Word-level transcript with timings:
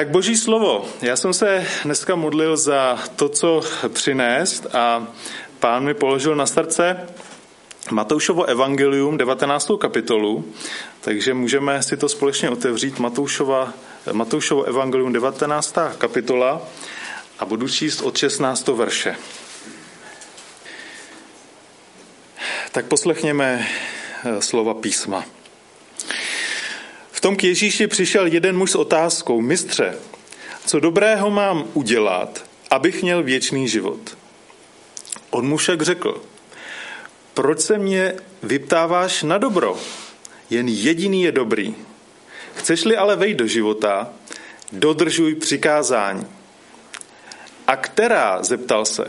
Tak 0.00 0.08
boží 0.08 0.36
slovo. 0.36 0.88
Já 1.02 1.16
jsem 1.16 1.34
se 1.34 1.66
dneska 1.84 2.14
modlil 2.14 2.56
za 2.56 2.98
to, 3.16 3.28
co 3.28 3.62
přinést 3.88 4.66
a 4.74 5.06
pán 5.58 5.84
mi 5.84 5.94
položil 5.94 6.36
na 6.36 6.46
srdce 6.46 7.06
Matoušovo 7.90 8.44
evangelium, 8.44 9.18
19. 9.18 9.70
kapitolu, 9.80 10.44
takže 11.00 11.34
můžeme 11.34 11.82
si 11.82 11.96
to 11.96 12.08
společně 12.08 12.50
otevřít. 12.50 12.98
Matoušova, 12.98 13.72
Matoušovo 14.12 14.62
evangelium, 14.62 15.12
19. 15.12 15.74
kapitola 15.98 16.62
a 17.38 17.44
budu 17.44 17.68
číst 17.68 18.00
od 18.00 18.16
16. 18.16 18.68
verše. 18.68 19.16
Tak 22.72 22.86
poslechněme 22.86 23.66
eh, 24.24 24.42
slova 24.42 24.74
písma. 24.74 25.24
V 27.20 27.28
tom 27.28 27.36
k 27.36 27.44
Ježíši 27.44 27.86
přišel 27.86 28.26
jeden 28.26 28.56
muž 28.56 28.70
s 28.70 28.74
otázkou, 28.74 29.40
mistře, 29.40 29.98
co 30.66 30.80
dobrého 30.80 31.30
mám 31.30 31.64
udělat, 31.74 32.44
abych 32.70 33.02
měl 33.02 33.22
věčný 33.22 33.68
život? 33.68 34.16
On 35.30 35.48
mu 35.48 35.56
však 35.56 35.82
řekl, 35.82 36.22
proč 37.34 37.60
se 37.60 37.78
mě 37.78 38.14
vyptáváš 38.42 39.22
na 39.22 39.38
dobro? 39.38 39.78
Jen 40.50 40.68
jediný 40.68 41.22
je 41.22 41.32
dobrý. 41.32 41.74
Chceš-li 42.54 42.96
ale 42.96 43.16
vejít 43.16 43.36
do 43.36 43.46
života, 43.46 44.08
dodržuj 44.72 45.34
přikázání. 45.34 46.26
A 47.66 47.76
která, 47.76 48.42
zeptal 48.42 48.84
se. 48.84 49.04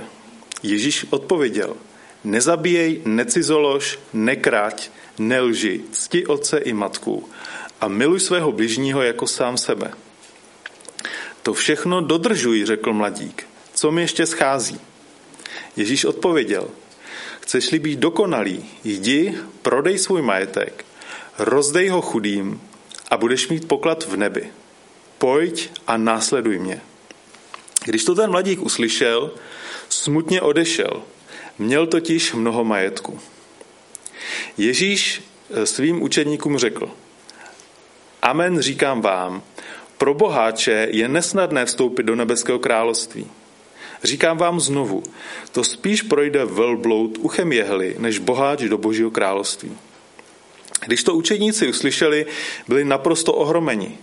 Ježíš 0.64 1.05
odpověděl, 1.09 1.75
nezabíjej, 2.23 3.02
necizolož, 3.05 4.00
nekrať, 4.14 4.89
nelži, 5.17 5.81
cti 5.91 6.25
otce 6.25 6.58
i 6.58 6.73
matku 6.73 7.30
a 7.81 7.88
miluj 7.88 8.20
svého 8.20 8.52
bližního 8.52 9.02
jako 9.02 9.27
sám 9.27 9.58
sebe. 9.58 9.94
To 11.44 11.53
všechno 11.53 12.02
dodržuj, 12.02 12.66
řekl 12.66 12.94
mladík. 12.94 13.48
Co 13.73 13.91
mi 13.91 14.02
ještě 14.02 14.26
schází? 14.26 14.80
Ježíš 15.75 16.06
odpověděl, 16.06 16.69
chceš-li 17.41 17.80
být 17.80 18.00
dokonalý, 18.00 18.66
jdi, 18.83 19.38
prodej 19.61 19.97
svůj 19.97 20.22
majetek, 20.22 20.86
rozdej 21.39 21.89
ho 21.89 22.02
chudým 22.02 22.61
a 23.09 23.17
budeš 23.17 23.47
mít 23.47 23.67
poklad 23.67 24.08
v 24.08 24.17
nebi. 24.17 24.50
Pojď 25.17 25.69
a 25.88 25.97
následuj 25.97 26.59
mě. 26.59 26.81
Když 27.86 28.03
to 28.03 28.16
ten 28.16 28.31
mladík 28.31 28.61
uslyšel, 28.61 29.31
smutně 29.89 30.41
odešel. 30.41 31.03
Měl 31.59 31.88
totiž 31.88 32.34
mnoho 32.34 32.63
majetku. 32.63 33.19
Ježíš 34.58 35.22
svým 35.63 36.02
učeníkům 36.02 36.58
řekl, 36.58 36.91
Amen 38.22 38.61
říkám 38.61 39.02
vám, 39.02 39.44
pro 39.97 40.14
boháče 40.14 40.88
je 40.91 41.08
nesnadné 41.08 41.66
vstoupit 41.66 42.03
do 42.03 42.16
nebeského 42.16 42.59
království. 42.59 43.28
Říkám 44.03 44.38
vám 44.38 44.59
znovu, 44.59 45.03
to 45.52 45.63
spíš 45.63 46.02
projde 46.02 46.45
velbloud 46.45 47.17
uchem 47.17 47.52
jehly, 47.52 47.95
než 48.00 48.19
boháč 48.19 48.61
do 48.61 48.78
božího 48.78 49.11
království. 49.11 49.78
Když 50.86 51.03
to 51.03 51.16
učeníci 51.16 51.69
uslyšeli, 51.69 52.25
byli 52.67 52.86
naprosto 52.86 53.33
ohromeni. 53.33 53.97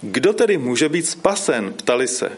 Kdo 0.00 0.32
tedy 0.32 0.58
může 0.58 0.88
být 0.88 1.06
spasen, 1.06 1.72
ptali 1.72 2.08
se. 2.08 2.32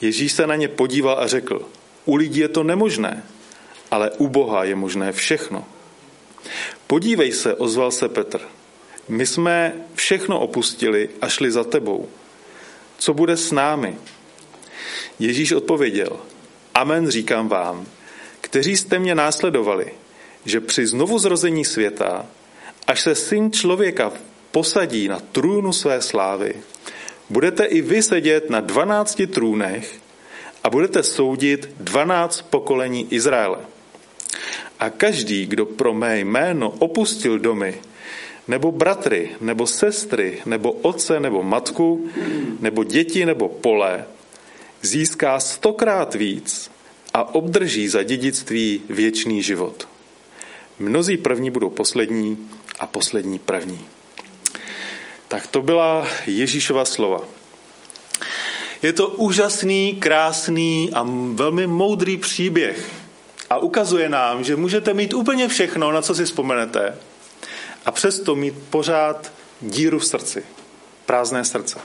Ježíš 0.00 0.32
se 0.32 0.46
na 0.46 0.56
ně 0.56 0.68
podíval 0.68 1.18
a 1.18 1.26
řekl, 1.26 1.68
u 2.04 2.16
lidí 2.16 2.40
je 2.40 2.48
to 2.48 2.62
nemožné, 2.62 3.22
ale 3.90 4.10
u 4.10 4.28
Boha 4.28 4.64
je 4.64 4.74
možné 4.74 5.12
všechno. 5.12 5.64
Podívej 6.86 7.32
se, 7.32 7.54
ozval 7.54 7.90
se 7.90 8.08
Petr. 8.08 8.40
My 9.08 9.26
jsme 9.26 9.72
všechno 9.94 10.40
opustili 10.40 11.08
a 11.20 11.28
šli 11.28 11.50
za 11.50 11.64
tebou. 11.64 12.08
Co 12.98 13.14
bude 13.14 13.36
s 13.36 13.52
námi? 13.52 13.96
Ježíš 15.18 15.52
odpověděl, 15.52 16.16
Amen 16.74 17.10
říkám 17.10 17.48
vám, 17.48 17.86
kteří 18.40 18.76
jste 18.76 18.98
mě 18.98 19.14
následovali, 19.14 19.86
že 20.44 20.60
při 20.60 20.86
znovuzrození 20.86 21.64
světa, 21.64 22.26
až 22.86 23.00
se 23.00 23.14
syn 23.14 23.52
člověka 23.52 24.12
posadí 24.50 25.08
na 25.08 25.20
trůnu 25.20 25.72
své 25.72 26.02
slávy, 26.02 26.54
budete 27.30 27.64
i 27.64 27.80
vy 27.80 28.02
sedět 28.02 28.50
na 28.50 28.60
dvanácti 28.60 29.26
trůnech 29.26 29.94
a 30.64 30.70
budete 30.70 31.02
soudit 31.02 31.70
dvanáct 31.80 32.42
pokolení 32.42 33.06
Izraele. 33.10 33.58
A 34.80 34.90
každý, 34.90 35.46
kdo 35.46 35.66
pro 35.66 35.94
mé 35.94 36.20
jméno 36.20 36.70
opustil 36.70 37.38
domy, 37.38 37.74
nebo 38.52 38.72
bratry, 38.72 39.30
nebo 39.40 39.66
sestry, 39.66 40.42
nebo 40.44 40.72
otce, 40.72 41.20
nebo 41.20 41.42
matku, 41.42 42.08
nebo 42.60 42.84
děti, 42.84 43.26
nebo 43.26 43.48
pole, 43.48 44.04
získá 44.82 45.40
stokrát 45.40 46.14
víc 46.14 46.70
a 47.14 47.34
obdrží 47.34 47.88
za 47.88 48.02
dědictví 48.02 48.82
věčný 48.88 49.42
život. 49.42 49.88
Mnozí 50.78 51.16
první 51.16 51.50
budou 51.50 51.70
poslední 51.70 52.48
a 52.78 52.86
poslední 52.86 53.38
první. 53.38 53.80
Tak 55.28 55.46
to 55.46 55.62
byla 55.62 56.06
Ježíšova 56.26 56.84
slova. 56.84 57.20
Je 58.82 58.92
to 58.92 59.08
úžasný, 59.08 59.96
krásný 59.96 60.90
a 60.92 61.06
velmi 61.34 61.66
moudrý 61.66 62.16
příběh. 62.16 62.90
A 63.50 63.58
ukazuje 63.58 64.08
nám, 64.08 64.44
že 64.44 64.56
můžete 64.56 64.94
mít 64.94 65.14
úplně 65.14 65.48
všechno, 65.48 65.92
na 65.92 66.02
co 66.02 66.14
si 66.14 66.24
vzpomenete, 66.24 66.98
a 67.84 67.90
přesto 67.90 68.34
mít 68.34 68.54
pořád 68.70 69.32
díru 69.60 69.98
v 69.98 70.06
srdci, 70.06 70.44
prázdné 71.06 71.44
srdce. 71.44 71.78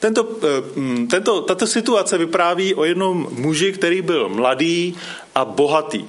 Tento, 0.00 0.28
eh, 0.42 1.06
tento, 1.06 1.40
tato 1.40 1.66
situace 1.66 2.18
vypráví 2.18 2.74
o 2.74 2.84
jednom 2.84 3.26
muži, 3.30 3.72
který 3.72 4.02
byl 4.02 4.28
mladý 4.28 4.98
a 5.34 5.44
bohatý. 5.44 6.04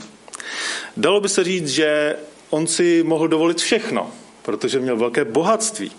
Dalo 0.97 1.21
by 1.21 1.29
se 1.29 1.43
říct, 1.43 1.69
že 1.69 2.15
on 2.49 2.67
si 2.67 3.03
mohl 3.03 3.27
dovolit 3.27 3.61
všechno, 3.61 4.11
protože 4.41 4.79
měl 4.79 4.97
velké 4.97 5.25
bohatství. 5.25 5.91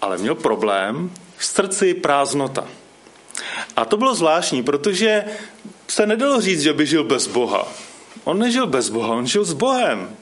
Ale 0.00 0.18
měl 0.18 0.34
problém 0.34 1.10
v 1.36 1.44
srdci 1.44 1.94
prázdnota. 1.94 2.68
A 3.76 3.84
to 3.84 3.96
bylo 3.96 4.14
zvláštní, 4.14 4.62
protože 4.62 5.24
se 5.88 6.06
nedalo 6.06 6.40
říct, 6.40 6.62
že 6.62 6.72
by 6.72 6.86
žil 6.86 7.04
bez 7.04 7.26
Boha. 7.26 7.68
On 8.24 8.38
nežil 8.38 8.66
bez 8.66 8.88
Boha, 8.88 9.14
on 9.14 9.26
žil 9.26 9.44
s 9.44 9.52
Bohem. 9.52 10.16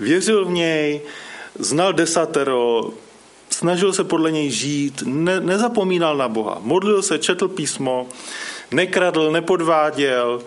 Věřil 0.00 0.44
v 0.44 0.50
něj, 0.50 1.00
znal 1.58 1.92
desatero, 1.92 2.90
snažil 3.50 3.92
se 3.92 4.04
podle 4.04 4.32
něj 4.32 4.50
žít, 4.50 5.02
ne, 5.06 5.40
nezapomínal 5.40 6.16
na 6.16 6.28
Boha. 6.28 6.58
Modlil 6.60 7.02
se, 7.02 7.18
četl 7.18 7.48
písmo, 7.48 8.08
nekradl, 8.70 9.30
nepodváděl. 9.32 10.42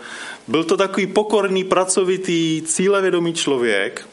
Byl 0.47 0.63
to 0.63 0.77
takový 0.77 1.07
pokorný, 1.07 1.63
pracovitý, 1.63 2.61
cílevědomý 2.65 3.33
člověk, 3.33 4.07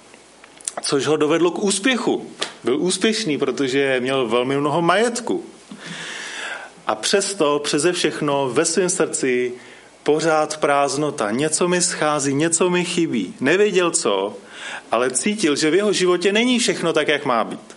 což 0.82 1.06
ho 1.06 1.16
dovedlo 1.16 1.50
k 1.50 1.62
úspěchu. 1.62 2.31
Byl 2.65 2.81
úspěšný, 2.81 3.38
protože 3.38 4.00
měl 4.00 4.28
velmi 4.28 4.56
mnoho 4.56 4.82
majetku. 4.82 5.44
A 6.87 6.94
přesto, 6.94 7.60
přeze 7.65 7.92
všechno, 7.92 8.50
ve 8.53 8.65
svém 8.65 8.91
srdci 8.91 9.53
pořád 10.03 10.56
prázdnota. 10.56 11.31
Něco 11.31 11.69
mi 11.69 11.82
schází, 11.82 12.34
něco 12.34 12.71
mi 12.71 12.84
chybí. 12.84 13.34
Nevěděl 13.41 13.91
co, 13.91 14.37
ale 14.91 15.11
cítil, 15.11 15.56
že 15.56 15.71
v 15.71 15.75
jeho 15.75 15.93
životě 15.93 16.33
není 16.33 16.59
všechno 16.59 16.93
tak, 16.93 17.09
jak 17.09 17.25
má 17.25 17.45
být. 17.45 17.77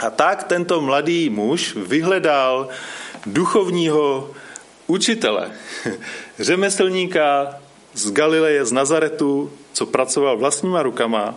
A 0.00 0.10
tak 0.10 0.44
tento 0.44 0.80
mladý 0.80 1.30
muž 1.30 1.74
vyhledal 1.74 2.68
duchovního 3.26 4.30
učitele, 4.86 5.50
řemeslníka 6.38 7.54
z 7.94 8.10
Galileje, 8.10 8.64
z 8.64 8.72
Nazaretu, 8.72 9.52
co 9.72 9.86
pracoval 9.86 10.36
vlastníma 10.36 10.82
rukama 10.82 11.34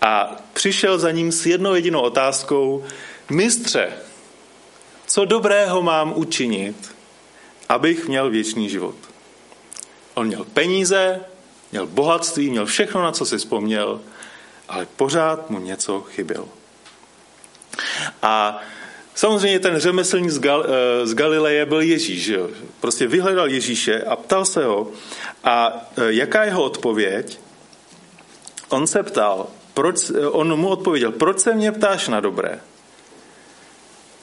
a 0.00 0.36
přišel 0.52 0.98
za 0.98 1.10
ním 1.10 1.32
s 1.32 1.46
jednou 1.46 1.74
jedinou 1.74 2.00
otázkou, 2.00 2.84
mistře, 3.30 3.92
co 5.06 5.24
dobrého 5.24 5.82
mám 5.82 6.12
učinit, 6.16 6.94
abych 7.68 8.08
měl 8.08 8.30
věčný 8.30 8.68
život. 8.68 8.94
On 10.14 10.26
měl 10.26 10.44
peníze, 10.44 11.20
měl 11.72 11.86
bohatství, 11.86 12.50
měl 12.50 12.66
všechno, 12.66 13.02
na 13.02 13.12
co 13.12 13.26
si 13.26 13.38
vzpomněl, 13.38 14.00
ale 14.68 14.86
pořád 14.96 15.50
mu 15.50 15.58
něco 15.58 16.00
chybělo. 16.00 16.48
A 18.22 18.60
samozřejmě 19.14 19.60
ten 19.60 19.78
řemeslník 19.78 20.30
z, 20.30 20.38
Gal, 20.38 20.66
eh, 20.66 21.06
z 21.06 21.14
Galileje 21.14 21.66
byl 21.66 21.80
Ježíš. 21.80 22.26
Jo? 22.26 22.48
Prostě 22.80 23.06
vyhledal 23.06 23.48
Ježíše 23.48 24.02
a 24.02 24.16
ptal 24.16 24.44
se 24.44 24.64
ho. 24.64 24.90
A 25.44 25.72
eh, 25.96 26.12
jaká 26.12 26.44
jeho 26.44 26.62
odpověď? 26.62 27.38
On 28.68 28.86
se 28.86 29.02
ptal, 29.02 29.46
proč, 29.74 30.10
on 30.30 30.56
mu 30.56 30.68
odpověděl, 30.68 31.12
proč 31.12 31.40
se 31.40 31.54
mě 31.54 31.72
ptáš 31.72 32.08
na 32.08 32.20
dobré? 32.20 32.60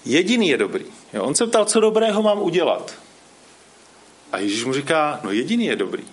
Jediný 0.05 0.49
je 0.49 0.57
dobrý. 0.57 0.85
Jo? 1.13 1.23
On 1.23 1.35
se 1.35 1.47
ptal, 1.47 1.65
co 1.65 1.79
dobrého 1.79 2.23
mám 2.23 2.41
udělat. 2.41 2.93
A 4.31 4.37
Ježíš 4.37 4.65
mu 4.65 4.73
říká, 4.73 5.19
no 5.23 5.31
jediný 5.31 5.65
je 5.65 5.75
dobrý. 5.75 6.03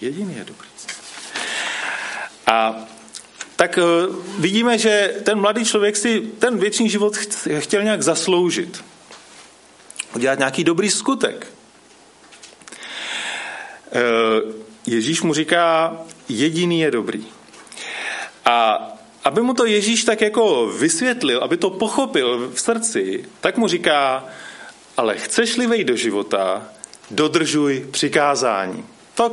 Jediný 0.00 0.34
je 0.36 0.44
dobrý. 0.44 0.68
A 2.46 2.86
tak 3.56 3.78
eh, 3.78 3.82
vidíme, 4.38 4.78
že 4.78 5.14
ten 5.22 5.40
mladý 5.40 5.64
člověk 5.64 5.96
si 5.96 6.20
ten 6.20 6.58
věčný 6.58 6.88
život 6.88 7.16
chtěl 7.58 7.82
nějak 7.82 8.02
zasloužit. 8.02 8.84
Udělat 10.14 10.38
nějaký 10.38 10.64
dobrý 10.64 10.90
skutek. 10.90 11.46
Eh, 13.92 14.60
Ježíš 14.86 15.22
mu 15.22 15.34
říká, 15.34 15.96
jediný 16.28 16.80
je 16.80 16.90
dobrý. 16.90 17.26
A 18.44 18.86
aby 19.24 19.42
mu 19.42 19.54
to 19.54 19.66
Ježíš 19.66 20.04
tak 20.04 20.20
jako 20.20 20.66
vysvětlil, 20.66 21.40
aby 21.44 21.56
to 21.56 21.70
pochopil 21.70 22.50
v 22.54 22.60
srdci, 22.60 23.24
tak 23.40 23.56
mu 23.56 23.68
říká, 23.68 24.24
ale 24.96 25.16
chceš-li 25.16 25.66
vejít 25.66 25.86
do 25.86 25.96
života, 25.96 26.68
dodržuj 27.10 27.86
přikázání. 27.90 28.84
Tak 29.14 29.32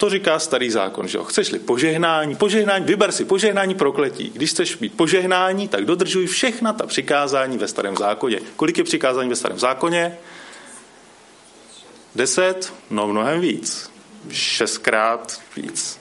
to 0.00 0.10
říká 0.10 0.38
starý 0.38 0.70
zákon, 0.70 1.08
že 1.08 1.18
jo? 1.18 1.24
Chceš-li 1.24 1.58
požehnání, 1.58 2.36
požehnání, 2.36 2.84
vyber 2.84 3.12
si 3.12 3.24
požehnání 3.24 3.74
prokletí. 3.74 4.30
Když 4.34 4.50
chceš 4.50 4.78
mít 4.78 4.96
požehnání, 4.96 5.68
tak 5.68 5.84
dodržuj 5.84 6.26
všechna 6.26 6.72
ta 6.72 6.86
přikázání 6.86 7.58
ve 7.58 7.68
starém 7.68 7.96
zákoně. 7.96 8.40
Kolik 8.56 8.78
je 8.78 8.84
přikázání 8.84 9.28
ve 9.28 9.36
starém 9.36 9.58
zákoně? 9.58 10.18
Deset? 12.14 12.72
No 12.90 13.08
mnohem 13.08 13.40
víc. 13.40 13.90
Šestkrát 14.30 15.40
víc. 15.56 15.98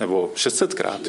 Nebo 0.00 0.32
600 0.34 0.74
krát. 0.74 1.00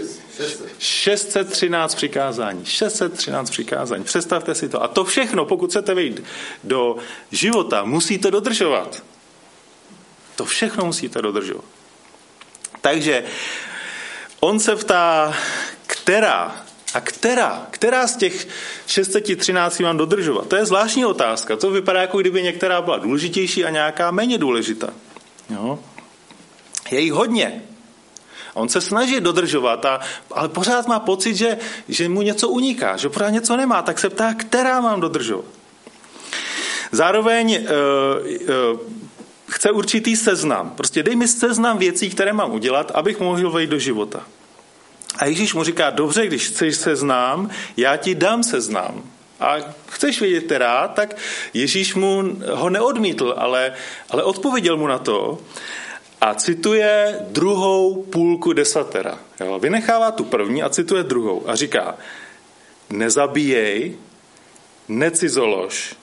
613 0.80 1.96
přikázání. 1.96 2.66
613 2.66 3.50
přikázání. 3.50 4.04
Představte 4.04 4.56
si 4.56 4.70
to. 4.70 4.84
A 4.84 4.88
to 4.88 5.04
všechno, 5.04 5.46
pokud 5.46 5.70
chcete 5.70 5.94
vejít 5.94 6.24
do 6.64 6.96
života, 7.32 7.84
musíte 7.84 8.32
dodržovat. 8.32 9.04
To 10.42 10.46
všechno 10.46 10.86
musíte 10.86 11.22
dodržovat. 11.22 11.66
Takže 12.82 13.24
on 14.40 14.60
se 14.60 14.76
ptá, 14.76 15.34
která 15.86 16.66
a 16.94 17.02
která, 17.02 17.68
která 17.72 18.08
z 18.08 18.16
těch 18.16 18.48
613 18.88 19.80
mám 19.80 19.98
dodržovat? 19.98 20.48
To 20.48 20.56
je 20.56 20.66
zvláštní 20.66 21.06
otázka. 21.06 21.56
To 21.56 21.72
vypadá, 21.72 22.02
jako 22.02 22.18
kdyby 22.18 22.44
některá 22.44 22.82
byla 22.82 22.98
důležitější 22.98 23.66
a 23.66 23.70
nějaká 23.70 24.12
méně 24.12 24.38
důležitá. 24.38 24.90
Jo? 25.50 25.80
Je 26.92 27.00
jich 27.00 27.14
hodně. 27.14 27.62
On 28.54 28.70
se 28.70 28.82
snaží 28.82 29.20
dodržovat, 29.20 29.86
a, 29.86 30.00
ale 30.32 30.50
pořád 30.50 30.88
má 30.88 31.00
pocit, 31.00 31.36
že, 31.36 31.58
že 31.88 32.10
mu 32.10 32.22
něco 32.22 32.50
uniká, 32.50 32.98
že 32.98 33.10
pořád 33.10 33.30
něco 33.30 33.58
nemá, 33.58 33.82
tak 33.82 34.00
se 34.00 34.10
ptá, 34.10 34.34
která 34.34 34.82
mám 34.82 35.02
dodržovat. 35.02 35.46
Zároveň 36.92 37.60
uh, 37.62 37.68
uh, 38.74 38.80
chce 39.52 39.72
určitý 39.72 40.16
seznam. 40.16 40.70
Prostě 40.70 41.04
dej 41.04 41.16
mi 41.16 41.28
seznam 41.28 41.78
věcí, 41.78 42.10
které 42.10 42.34
mám 42.34 42.52
udělat, 42.52 42.92
abych 42.92 43.20
mohl 43.20 43.52
vejít 43.52 43.70
do 43.70 43.80
života. 43.80 44.24
A 45.18 45.26
Ježíš 45.26 45.54
mu 45.54 45.64
říká, 45.64 45.90
dobře, 45.90 46.28
když 46.28 46.48
chceš 46.48 46.76
seznám, 46.76 47.50
já 47.78 47.98
ti 47.98 48.16
dám 48.16 48.44
seznám. 48.44 49.04
A 49.40 49.56
chceš 49.90 50.22
vědět 50.22 50.44
která, 50.44 50.88
tak 50.88 51.18
Ježíš 51.54 51.96
mu 51.96 52.24
ho 52.52 52.70
neodmítl, 52.70 53.36
ale, 53.38 53.74
ale 54.10 54.24
odpověděl 54.24 54.78
mu 54.78 54.88
na 54.88 54.98
to 54.98 55.40
a 56.22 56.34
cituje 56.34 57.20
druhou 57.30 58.04
půlku 58.04 58.54
desatera. 58.54 59.20
Jo? 59.40 59.60
Vynechává 59.60 60.12
tu 60.12 60.24
první 60.24 60.64
a 60.64 60.70
cituje 60.70 61.04
druhou 61.04 61.50
a 61.50 61.56
říká, 61.56 61.96
nezabíjej, 62.90 63.96
necizolož, 64.88 65.96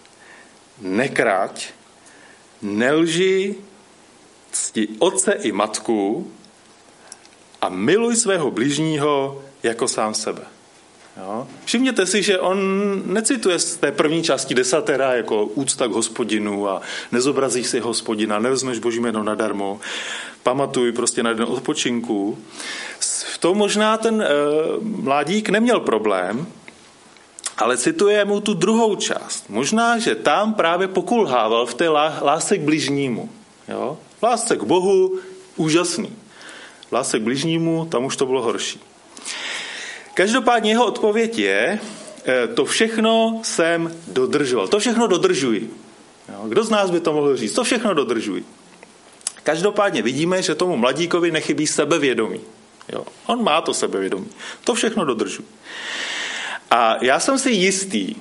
nekrať, 0.80 1.77
nelži, 2.62 3.54
cti 4.52 4.88
otce 4.98 5.32
i 5.32 5.52
matku 5.52 6.30
a 7.60 7.68
miluj 7.68 8.16
svého 8.16 8.50
bližního 8.50 9.42
jako 9.62 9.88
sám 9.88 10.14
sebe. 10.14 10.42
Jo? 11.16 11.48
Všimněte 11.64 12.06
si, 12.06 12.22
že 12.22 12.38
on 12.38 12.58
necituje 13.06 13.58
z 13.58 13.76
té 13.76 13.92
první 13.92 14.22
části 14.22 14.54
desatera 14.54 15.14
jako 15.14 15.44
úcta 15.44 15.88
k 15.88 15.90
hospodinu 15.90 16.68
a 16.68 16.82
nezobrazíš 17.12 17.66
si 17.66 17.80
hospodina, 17.80 18.38
nevezmeš 18.38 18.78
boží 18.78 19.00
jméno 19.00 19.22
nadarmo, 19.22 19.80
pamatuj 20.42 20.92
prostě 20.92 21.22
na 21.22 21.32
den 21.32 21.46
odpočinku. 21.48 22.38
V 23.34 23.38
tom 23.38 23.58
možná 23.58 23.96
ten 23.96 24.22
e, 24.22 24.26
mladík 24.80 25.48
neměl 25.48 25.80
problém, 25.80 26.46
ale 27.58 27.78
cituje 27.78 28.24
mu 28.24 28.40
tu 28.40 28.54
druhou 28.54 28.96
část. 28.96 29.50
Možná, 29.50 29.98
že 29.98 30.14
tam 30.14 30.54
právě 30.54 30.88
pokulhával 30.88 31.66
v 31.66 31.74
té 31.74 31.88
lásce 32.22 32.58
k 32.58 32.60
bližnímu. 32.60 33.30
Jo? 33.68 33.98
Lásce 34.22 34.56
k 34.56 34.62
Bohu, 34.62 35.18
úžasný. 35.56 36.16
Lásce 36.92 37.18
k 37.18 37.22
bližnímu, 37.22 37.86
tam 37.90 38.04
už 38.04 38.16
to 38.16 38.26
bylo 38.26 38.42
horší. 38.42 38.80
Každopádně 40.14 40.70
jeho 40.70 40.86
odpověď 40.86 41.38
je, 41.38 41.80
e, 42.26 42.46
to 42.46 42.64
všechno 42.64 43.40
jsem 43.42 43.94
dodržoval. 44.08 44.68
To 44.68 44.78
všechno 44.78 45.06
dodržuji. 45.06 45.74
Kdo 46.48 46.64
z 46.64 46.70
nás 46.70 46.90
by 46.90 47.00
to 47.00 47.12
mohl 47.12 47.36
říct? 47.36 47.52
To 47.52 47.64
všechno 47.64 47.94
dodržuji. 47.94 48.44
Každopádně 49.42 50.02
vidíme, 50.02 50.42
že 50.42 50.54
tomu 50.54 50.76
mladíkovi 50.76 51.30
nechybí 51.30 51.66
sebevědomí. 51.66 52.40
Jo? 52.92 53.04
On 53.26 53.44
má 53.44 53.60
to 53.60 53.74
sebevědomí. 53.74 54.26
To 54.64 54.74
všechno 54.74 55.04
dodržuji. 55.04 55.46
A 56.70 56.96
já 57.04 57.20
jsem 57.20 57.38
si 57.38 57.50
jistý, 57.50 58.14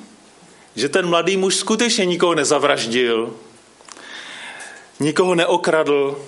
že 0.75 0.89
ten 0.89 1.09
mladý 1.09 1.38
muž 1.38 1.55
skutečně 1.55 2.05
nikoho 2.05 2.35
nezavraždil, 2.35 3.33
nikoho 4.99 5.35
neokradl, 5.35 6.25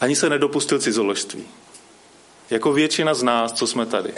ani 0.00 0.16
se 0.16 0.30
nedopustil 0.30 0.78
cizoložství 0.78 1.44
jako 2.50 2.72
většina 2.72 3.14
z 3.14 3.22
nás, 3.22 3.52
co 3.52 3.66
jsme 3.66 3.86
tady. 3.86 4.12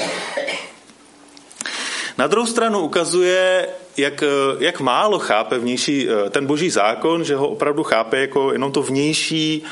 Na 2.19 2.27
druhou 2.27 2.47
stranu 2.47 2.81
ukazuje, 2.81 3.69
jak, 3.97 4.25
jak 4.59 4.81
málo 4.81 5.19
chápe 5.19 5.59
vnější, 5.59 6.09
ten 6.31 6.47
boží 6.47 6.71
zákon, 6.71 7.25
že 7.25 7.37
ho 7.37 7.49
opravdu 7.49 7.83
chápe 7.83 8.21
jako 8.21 8.53
jenom 8.53 8.73
to 8.73 8.83
vnější, 8.83 9.65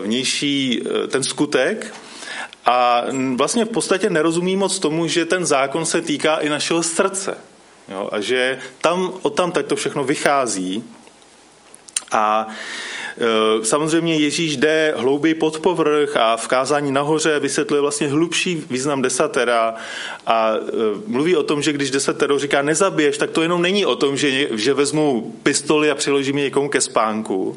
vnější 0.00 0.82
ten 1.08 1.24
skutek 1.24 1.94
a 2.66 3.02
vlastně 3.36 3.64
v 3.64 3.68
podstatě 3.68 4.10
nerozumí 4.10 4.56
moc 4.56 4.78
tomu, 4.78 5.06
že 5.06 5.24
ten 5.24 5.46
zákon 5.46 5.86
se 5.86 6.00
týká 6.00 6.36
i 6.36 6.48
našeho 6.48 6.82
srdce. 6.82 7.38
Jo, 7.88 8.08
a 8.12 8.20
že 8.20 8.58
tam, 8.80 9.12
od 9.22 9.30
tam 9.30 9.52
tak 9.52 9.66
to 9.66 9.76
všechno 9.76 10.04
vychází. 10.04 10.84
A 12.12 12.46
samozřejmě 13.62 14.16
Ježíš 14.16 14.56
jde 14.56 14.94
hlouběji 14.96 15.34
pod 15.34 15.58
povrch 15.58 16.16
a 16.16 16.36
v 16.36 16.48
kázání 16.48 16.92
nahoře 16.92 17.40
vysvětluje 17.40 17.80
vlastně 17.82 18.08
hlubší 18.08 18.64
význam 18.70 19.02
desatera. 19.02 19.74
A 20.26 20.54
eh, 20.56 20.72
mluví 21.06 21.36
o 21.36 21.42
tom, 21.42 21.62
že 21.62 21.72
když 21.72 21.90
desatero 21.90 22.38
říká 22.38 22.62
nezabiješ, 22.62 23.18
tak 23.18 23.30
to 23.30 23.42
jenom 23.42 23.62
není 23.62 23.86
o 23.86 23.96
tom, 23.96 24.16
že, 24.16 24.48
že 24.58 24.74
vezmu 24.74 25.34
pistoli 25.42 25.90
a 25.90 25.94
přiložím 25.94 26.38
ji 26.38 26.44
někomu 26.44 26.68
ke 26.68 26.80
spánku, 26.80 27.56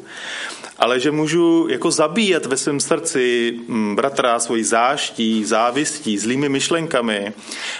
ale 0.78 1.00
že 1.00 1.10
můžu 1.10 1.66
jako 1.70 1.90
zabíjet 1.90 2.46
ve 2.46 2.56
svém 2.56 2.80
srdci 2.80 3.54
mm, 3.68 3.96
bratra 3.96 4.38
svojí 4.38 4.64
záští, 4.64 5.44
závistí, 5.44 6.18
zlými 6.18 6.48
myšlenkami. 6.48 7.32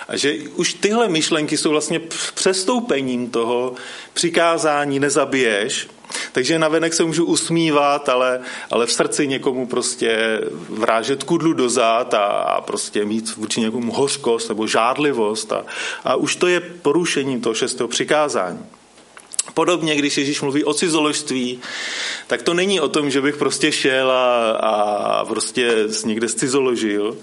A 0.08 0.16
že 0.16 0.34
už 0.54 0.74
tyhle 0.74 1.08
myšlenky 1.08 1.56
jsou 1.56 1.70
vlastně 1.70 2.00
přestoupením 2.34 3.30
toho 3.30 3.74
přikázání 4.14 5.00
nezabiješ, 5.00 5.88
takže 6.32 6.58
navenek 6.58 6.94
se 6.94 7.04
můžu 7.04 7.24
usmívat, 7.24 8.08
ale, 8.08 8.40
ale 8.70 8.86
v 8.86 8.92
srdci 8.92 9.26
někomu 9.26 9.66
prostě 9.66 10.40
vrážet 10.68 11.24
kudlu 11.24 11.52
do 11.52 11.68
zad 11.68 12.14
a, 12.14 12.26
a 12.26 12.60
prostě 12.60 13.04
mít 13.04 13.36
vůči 13.36 13.60
někomu 13.60 13.92
hořkost 13.92 14.48
nebo 14.48 14.66
žádlivost 14.66 15.52
a, 15.52 15.64
a 16.04 16.14
už 16.14 16.36
to 16.36 16.46
je 16.46 16.60
porušením 16.60 17.40
toho 17.40 17.54
šestého 17.54 17.88
přikázání. 17.88 18.66
Podobně, 19.54 19.96
když 19.96 20.18
Ježíš 20.18 20.40
mluví 20.40 20.64
o 20.64 20.74
cizoložství, 20.74 21.60
tak 22.26 22.42
to 22.42 22.54
není 22.54 22.80
o 22.80 22.88
tom, 22.88 23.10
že 23.10 23.20
bych 23.20 23.36
prostě 23.36 23.72
šel 23.72 24.10
a, 24.10 24.50
a 24.50 25.24
prostě 25.24 25.86
někde 26.04 26.28
cizoložil, 26.28 27.16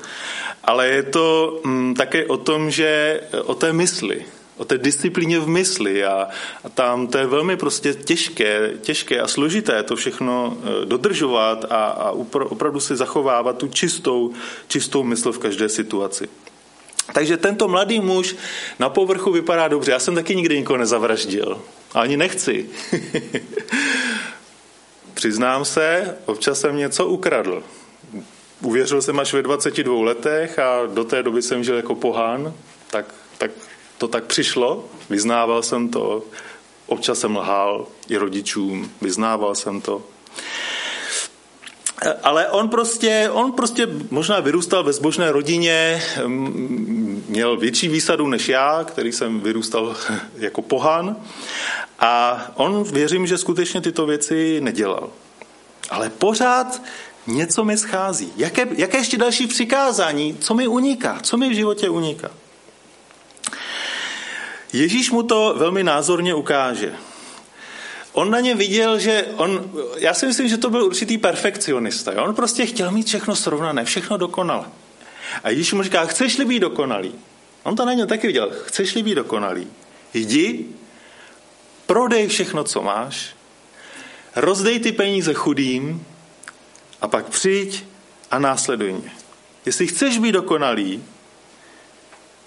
ale 0.63 0.87
je 0.87 1.03
to 1.03 1.59
mm, 1.63 1.93
také 1.93 2.25
o 2.25 2.37
tom, 2.37 2.71
že 2.71 3.21
o 3.43 3.55
té 3.55 3.73
mysli, 3.73 4.25
o 4.57 4.65
té 4.65 4.77
disciplíně 4.77 5.39
v 5.39 5.47
mysli 5.47 6.05
a, 6.05 6.27
a 6.63 6.69
tam 6.69 7.07
to 7.07 7.17
je 7.17 7.25
velmi 7.25 7.57
prostě 7.57 7.93
těžké, 7.93 8.71
těžké 8.81 9.21
a 9.21 9.27
složité 9.27 9.83
to 9.83 9.95
všechno 9.95 10.57
e, 10.57 10.85
dodržovat 10.85 11.65
a, 11.69 11.85
a 11.85 12.11
opravdu 12.31 12.79
si 12.79 12.95
zachovávat 12.95 13.57
tu 13.57 13.67
čistou, 13.67 14.33
čistou 14.67 15.03
mysl 15.03 15.31
v 15.31 15.39
každé 15.39 15.69
situaci. 15.69 16.29
Takže 17.13 17.37
tento 17.37 17.67
mladý 17.67 17.99
muž 17.99 18.35
na 18.79 18.89
povrchu 18.89 19.31
vypadá 19.31 19.67
dobře. 19.67 19.91
Já 19.91 19.99
jsem 19.99 20.15
taky 20.15 20.35
nikdy 20.35 20.57
nikoho 20.57 20.77
nezavraždil. 20.77 21.61
Ani 21.93 22.17
nechci. 22.17 22.69
Přiznám 25.13 25.65
se, 25.65 26.17
občas 26.25 26.59
jsem 26.59 26.77
něco 26.77 27.05
ukradl. 27.07 27.63
Uvěřil 28.61 29.01
jsem 29.01 29.19
až 29.19 29.33
ve 29.33 29.41
22 29.41 30.03
letech 30.03 30.59
a 30.59 30.85
do 30.85 31.03
té 31.03 31.23
doby 31.23 31.41
jsem 31.41 31.63
žil 31.63 31.75
jako 31.75 31.95
pohán, 31.95 32.53
tak, 32.89 33.05
tak 33.37 33.51
to 33.97 34.07
tak 34.07 34.23
přišlo, 34.23 34.85
vyznával 35.09 35.63
jsem 35.63 35.89
to, 35.89 36.23
občas 36.87 37.19
jsem 37.19 37.37
lhal 37.37 37.87
i 38.09 38.17
rodičům, 38.17 38.91
vyznával 39.01 39.55
jsem 39.55 39.81
to. 39.81 40.03
ale 42.23 42.49
on 42.49 42.69
prostě, 42.69 43.29
on 43.33 43.51
prostě 43.51 43.87
možná 44.11 44.39
vyrůstal 44.39 44.83
ve 44.83 44.93
zbožné 44.93 45.31
rodině, 45.31 46.01
měl 47.27 47.57
větší 47.57 47.87
výsadu 47.87 48.27
než 48.27 48.49
já, 48.49 48.83
který 48.83 49.11
jsem 49.11 49.39
vyrůstal 49.39 49.95
jako 50.35 50.61
pohan. 50.61 51.15
A 51.99 52.41
on 52.55 52.83
věřím, 52.83 53.27
že 53.27 53.37
skutečně 53.37 53.81
tyto 53.81 54.05
věci 54.05 54.61
nedělal. 54.61 55.09
Ale 55.89 56.09
pořád 56.09 56.81
něco 57.27 57.63
mi 57.63 57.77
schází. 57.77 58.33
Jaké, 58.37 58.67
jaké 58.77 58.97
ještě 58.97 59.17
další 59.17 59.47
přikázání? 59.47 60.37
Co 60.39 60.53
mi 60.53 60.67
uniká? 60.67 61.19
Co 61.23 61.37
mi 61.37 61.49
v 61.49 61.53
životě 61.53 61.89
uniká? 61.89 62.31
Ježíš 64.75 65.11
mu 65.11 65.23
to 65.23 65.55
velmi 65.57 65.83
názorně 65.83 66.33
ukáže. 66.33 66.93
On 68.11 68.31
na 68.31 68.39
ně 68.39 68.55
viděl, 68.55 68.99
že 68.99 69.25
on, 69.35 69.71
já 69.97 70.13
si 70.13 70.25
myslím, 70.25 70.47
že 70.47 70.57
to 70.57 70.69
byl 70.69 70.83
určitý 70.83 71.17
perfekcionista. 71.17 72.11
Jo? 72.13 72.23
On 72.23 72.35
prostě 72.35 72.65
chtěl 72.65 72.91
mít 72.91 73.07
všechno 73.07 73.35
srovnané, 73.35 73.85
všechno 73.85 74.17
dokonale. 74.17 74.65
A 75.43 75.49
Ježíš 75.49 75.73
mu 75.73 75.83
říká, 75.83 76.05
chceš-li 76.05 76.45
být 76.45 76.59
dokonalý? 76.59 77.15
On 77.63 77.75
to 77.75 77.85
na 77.85 77.93
něm 77.93 78.07
taky 78.07 78.27
viděl. 78.27 78.51
Chceš-li 78.65 79.03
být 79.03 79.15
dokonalý? 79.15 79.67
Jdi, 80.13 80.65
prodej 81.85 82.27
všechno, 82.27 82.63
co 82.63 82.81
máš, 82.81 83.35
rozdej 84.35 84.79
ty 84.79 84.91
peníze 84.91 85.33
chudým 85.33 86.05
a 87.01 87.07
pak 87.07 87.29
přijď 87.29 87.83
a 88.31 88.39
následuj 88.39 88.93
mě. 88.93 89.11
Jestli 89.65 89.87
chceš 89.87 90.17
být 90.17 90.31
dokonalý, 90.31 91.03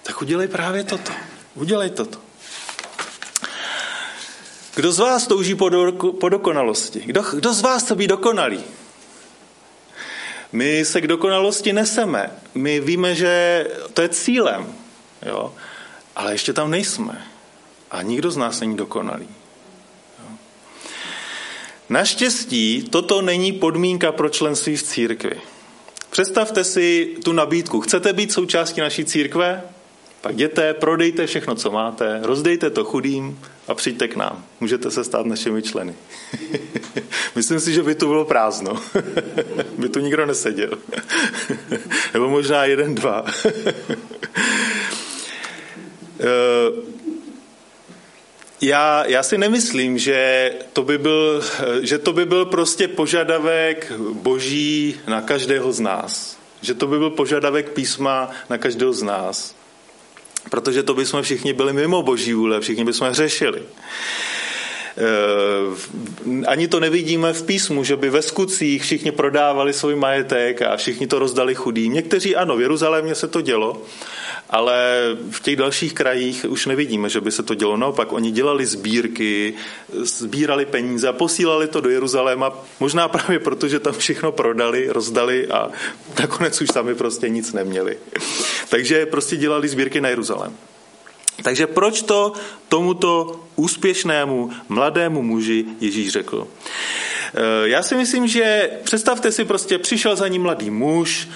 tak 0.02 0.22
udělej 0.22 0.48
právě 0.48 0.84
toto. 0.84 1.12
Udělej 1.58 1.90
toto. 1.90 2.18
Kdo 4.74 4.92
z 4.92 4.98
vás 4.98 5.26
touží 5.26 5.54
po, 5.54 5.68
do, 5.68 5.92
po 5.92 6.28
dokonalosti? 6.28 7.02
Kdo, 7.06 7.22
kdo 7.22 7.54
z 7.54 7.60
vás 7.60 7.82
chce 7.82 7.94
být 7.94 8.06
dokonalý? 8.06 8.60
My 10.52 10.84
se 10.84 11.00
k 11.00 11.06
dokonalosti 11.06 11.72
neseme. 11.72 12.30
My 12.54 12.80
víme, 12.80 13.14
že 13.14 13.66
to 13.94 14.02
je 14.02 14.08
cílem. 14.08 14.74
Jo? 15.26 15.54
Ale 16.16 16.34
ještě 16.34 16.52
tam 16.52 16.70
nejsme. 16.70 17.26
A 17.90 18.02
nikdo 18.02 18.30
z 18.30 18.36
nás 18.36 18.60
není 18.60 18.76
dokonalý. 18.76 19.28
Naštěstí 21.88 22.82
toto 22.90 23.22
není 23.22 23.52
podmínka 23.52 24.12
pro 24.12 24.28
členství 24.28 24.76
v 24.76 24.82
církvi. 24.82 25.40
Představte 26.10 26.64
si 26.64 27.16
tu 27.24 27.32
nabídku. 27.32 27.80
Chcete 27.80 28.12
být 28.12 28.32
součástí 28.32 28.80
naší 28.80 29.04
církve? 29.04 29.62
Pak 30.20 30.34
jděte, 30.34 30.74
prodejte 30.74 31.26
všechno, 31.26 31.54
co 31.54 31.70
máte, 31.70 32.20
rozdejte 32.22 32.70
to 32.70 32.84
chudým 32.84 33.40
a 33.68 33.74
přijďte 33.74 34.08
k 34.08 34.16
nám. 34.16 34.44
Můžete 34.60 34.90
se 34.90 35.04
stát 35.04 35.26
našimi 35.26 35.62
členy. 35.62 35.94
Myslím 37.34 37.60
si, 37.60 37.72
že 37.72 37.82
by 37.82 37.94
to 37.94 38.06
bylo 38.06 38.24
prázdno. 38.24 38.82
by 39.78 39.88
tu 39.88 40.00
nikdo 40.00 40.26
neseděl. 40.26 40.70
Nebo 42.14 42.28
možná 42.28 42.64
jeden, 42.64 42.94
dva. 42.94 43.24
Eh, 46.20 46.98
já, 48.60 49.06
já 49.06 49.22
si 49.22 49.38
nemyslím, 49.38 49.98
že 49.98 50.52
to, 50.72 50.82
by 50.82 50.98
byl, 50.98 51.42
že 51.82 51.98
to 51.98 52.12
by 52.12 52.26
byl 52.26 52.44
prostě 52.44 52.88
požadavek 52.88 53.92
boží 54.12 55.00
na 55.06 55.20
každého 55.20 55.72
z 55.72 55.80
nás. 55.80 56.38
Že 56.60 56.74
to 56.74 56.86
by 56.86 56.98
byl 56.98 57.10
požadavek 57.10 57.70
písma 57.70 58.30
na 58.50 58.58
každého 58.58 58.92
z 58.92 59.02
nás. 59.02 59.57
Protože 60.50 60.82
to 60.82 60.94
bychom 60.94 61.22
všichni 61.22 61.52
byli 61.52 61.72
mimo 61.72 62.02
boží 62.02 62.34
vůle, 62.34 62.60
všichni 62.60 62.84
bychom 62.84 63.12
řešili. 63.12 63.62
Eh, 64.98 66.44
ani 66.46 66.68
to 66.68 66.80
nevidíme 66.80 67.32
v 67.32 67.42
písmu, 67.42 67.84
že 67.84 67.96
by 67.96 68.10
ve 68.10 68.22
skutcích 68.22 68.82
všichni 68.82 69.12
prodávali 69.12 69.72
svůj 69.72 69.94
majetek 69.94 70.62
a 70.62 70.76
všichni 70.76 71.06
to 71.06 71.18
rozdali 71.18 71.54
chudým. 71.54 71.92
Někteří 71.92 72.36
ano, 72.36 72.56
v 72.56 72.60
Jeruzalémě 72.60 73.14
se 73.14 73.28
to 73.28 73.40
dělo, 73.40 73.82
ale 74.50 74.76
v 75.30 75.40
těch 75.40 75.56
dalších 75.56 75.94
krajích 75.94 76.46
už 76.48 76.66
nevidíme, 76.66 77.08
že 77.08 77.20
by 77.20 77.32
se 77.32 77.42
to 77.42 77.54
dělo. 77.54 77.76
Naopak, 77.76 78.12
oni 78.12 78.30
dělali 78.30 78.66
sbírky, 78.66 79.54
sbírali 79.92 80.66
peníze 80.66 81.08
a 81.08 81.12
posílali 81.12 81.68
to 81.68 81.80
do 81.80 81.90
Jeruzaléma, 81.90 82.52
možná 82.80 83.08
právě 83.08 83.38
proto, 83.38 83.68
že 83.68 83.80
tam 83.80 83.94
všechno 83.94 84.32
prodali, 84.32 84.88
rozdali 84.88 85.48
a 85.48 85.68
nakonec 86.20 86.60
už 86.60 86.68
sami 86.72 86.94
prostě 86.94 87.28
nic 87.28 87.52
neměli. 87.52 87.98
Takže 88.68 89.06
prostě 89.06 89.36
dělali 89.36 89.68
sbírky 89.68 90.00
na 90.00 90.08
Jeruzalém. 90.08 90.56
Takže 91.42 91.66
proč 91.66 92.02
to 92.02 92.32
tomuto 92.68 93.40
úspěšnému 93.56 94.50
mladému 94.68 95.22
muži 95.22 95.64
Ježíš 95.80 96.12
řekl? 96.12 96.46
Eh, 97.34 97.68
já 97.68 97.82
si 97.82 97.94
myslím, 97.94 98.26
že 98.26 98.70
představte 98.82 99.32
si, 99.32 99.44
prostě 99.44 99.78
přišel 99.78 100.16
za 100.16 100.28
ním 100.28 100.42
mladý 100.42 100.70
muž, 100.70 101.28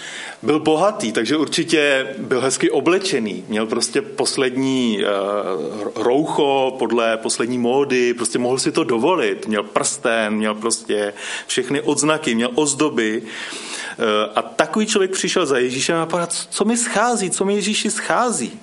byl 0.42 0.61
bohatý, 0.61 1.12
takže 1.12 1.37
určitě 1.37 2.06
byl 2.18 2.40
hezky 2.40 2.70
oblečený, 2.70 3.44
měl 3.49 3.66
prostě 3.66 4.02
poslední 4.02 4.99
uh, 5.04 5.92
roucho 5.94 6.76
podle 6.78 7.16
poslední 7.16 7.58
módy, 7.58 8.14
prostě 8.14 8.38
mohl 8.38 8.58
si 8.58 8.72
to 8.72 8.84
dovolit, 8.84 9.46
měl 9.46 9.62
prsten, 9.62 10.34
měl 10.34 10.54
prostě 10.54 11.12
všechny 11.46 11.80
odznaky, 11.80 12.34
měl 12.34 12.50
ozdoby. 12.54 13.22
Uh, 13.22 14.04
a 14.34 14.42
takový 14.42 14.87
člověk 14.87 15.11
přišel 15.11 15.46
za 15.46 15.58
Ježíšem 15.58 15.96
a 15.96 16.06
povedal, 16.06 16.28
co 16.50 16.64
mi 16.64 16.76
schází, 16.76 17.30
co 17.30 17.44
mi 17.44 17.54
Ježíši 17.54 17.90
schází. 17.90 18.61